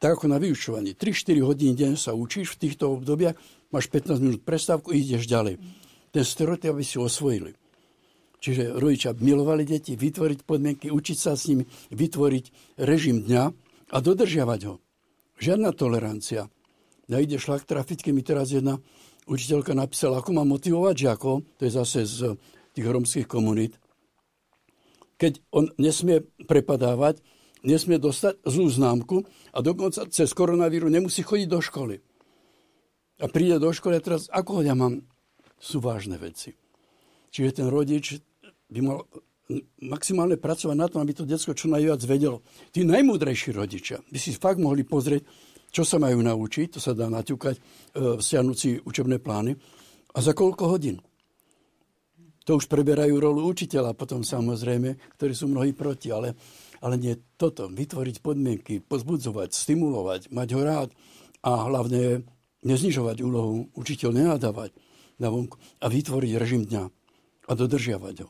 [0.00, 3.36] tak ako na vyučovaní, 3-4 hodiny deň sa učíš v týchto obdobiach,
[3.68, 5.60] máš 15 minút prestávku, ideš ďalej.
[6.10, 7.52] Ten stereotyp aby si osvojili.
[8.40, 13.44] Čiže rodičia milovali deti, vytvoriť podmienky, učiť sa s nimi, vytvoriť režim dňa
[13.92, 14.80] a dodržiavať ho.
[15.36, 16.48] Žiadna tolerancia,
[17.12, 18.80] nejde šlak trafiť, keď mi teraz jedna
[19.28, 22.18] učiteľka napísala, ako mám motivovať žiakov, to je zase z
[22.72, 23.76] tých romských komunít,
[25.20, 27.20] keď on nesmie prepadávať,
[27.60, 32.00] nesmie dostať zlú známku a dokonca cez koronavíru nemusí chodiť do školy.
[33.20, 35.04] A príde do školy a teraz, ako ja mám,
[35.60, 36.56] sú vážne veci.
[37.28, 38.16] Čiže ten rodič
[38.72, 39.04] by mal
[39.84, 42.40] maximálne pracovať na tom, aby to detsko čo najviac vedelo.
[42.72, 45.26] Tí najmúdrejší rodičia by si fakt mohli pozrieť,
[45.68, 47.62] čo sa majú naučiť, to sa dá naťukať e,
[48.18, 49.54] stiahnúci učebné plány.
[50.16, 50.98] A za koľko hodín?
[52.50, 56.10] To už preberajú rolu učiteľa potom samozrejme, ktorí sú mnohí proti.
[56.10, 56.34] Ale
[56.80, 60.88] ale nie toto, vytvoriť podmienky, pozbudzovať, stimulovať, mať ho rád
[61.44, 62.24] a hlavne
[62.64, 64.72] neznižovať úlohu, učiteľ nenadávať
[65.20, 66.84] na vonku a vytvoriť režim dňa
[67.48, 68.28] a dodržiavať ho.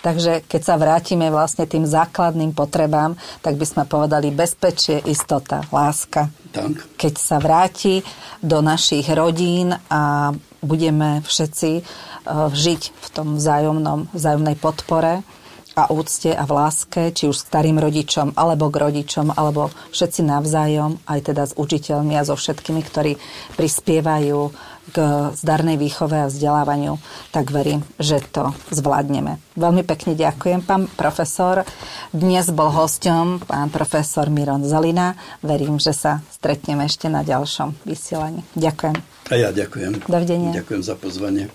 [0.00, 6.32] Takže keď sa vrátime vlastne tým základným potrebám, tak by sme povedali bezpečie, istota, láska.
[6.56, 6.96] Tak.
[6.96, 8.00] Keď sa vráti
[8.40, 11.82] do našich rodín a budeme všetci e,
[12.52, 15.24] žiť v tom vzájomnom, vzájomnej podpore
[15.78, 20.20] a úcte a v láske, či už s starým rodičom, alebo k rodičom, alebo všetci
[20.26, 23.16] navzájom, aj teda s učiteľmi a so všetkými, ktorí
[23.54, 24.50] prispievajú
[24.90, 24.96] k
[25.38, 26.98] zdarnej výchove a vzdelávaniu,
[27.30, 29.38] tak verím, že to zvládneme.
[29.54, 31.62] Veľmi pekne ďakujem, pán profesor.
[32.10, 35.14] Dnes bol hosťom pán profesor Miron Zalina.
[35.46, 38.42] Verím, že sa stretneme ešte na ďalšom vysielaní.
[38.58, 39.19] Ďakujem.
[39.30, 40.10] A ja ďakujem.
[40.10, 40.50] Dovidenia.
[40.50, 41.46] Ďakujem za pozvanie.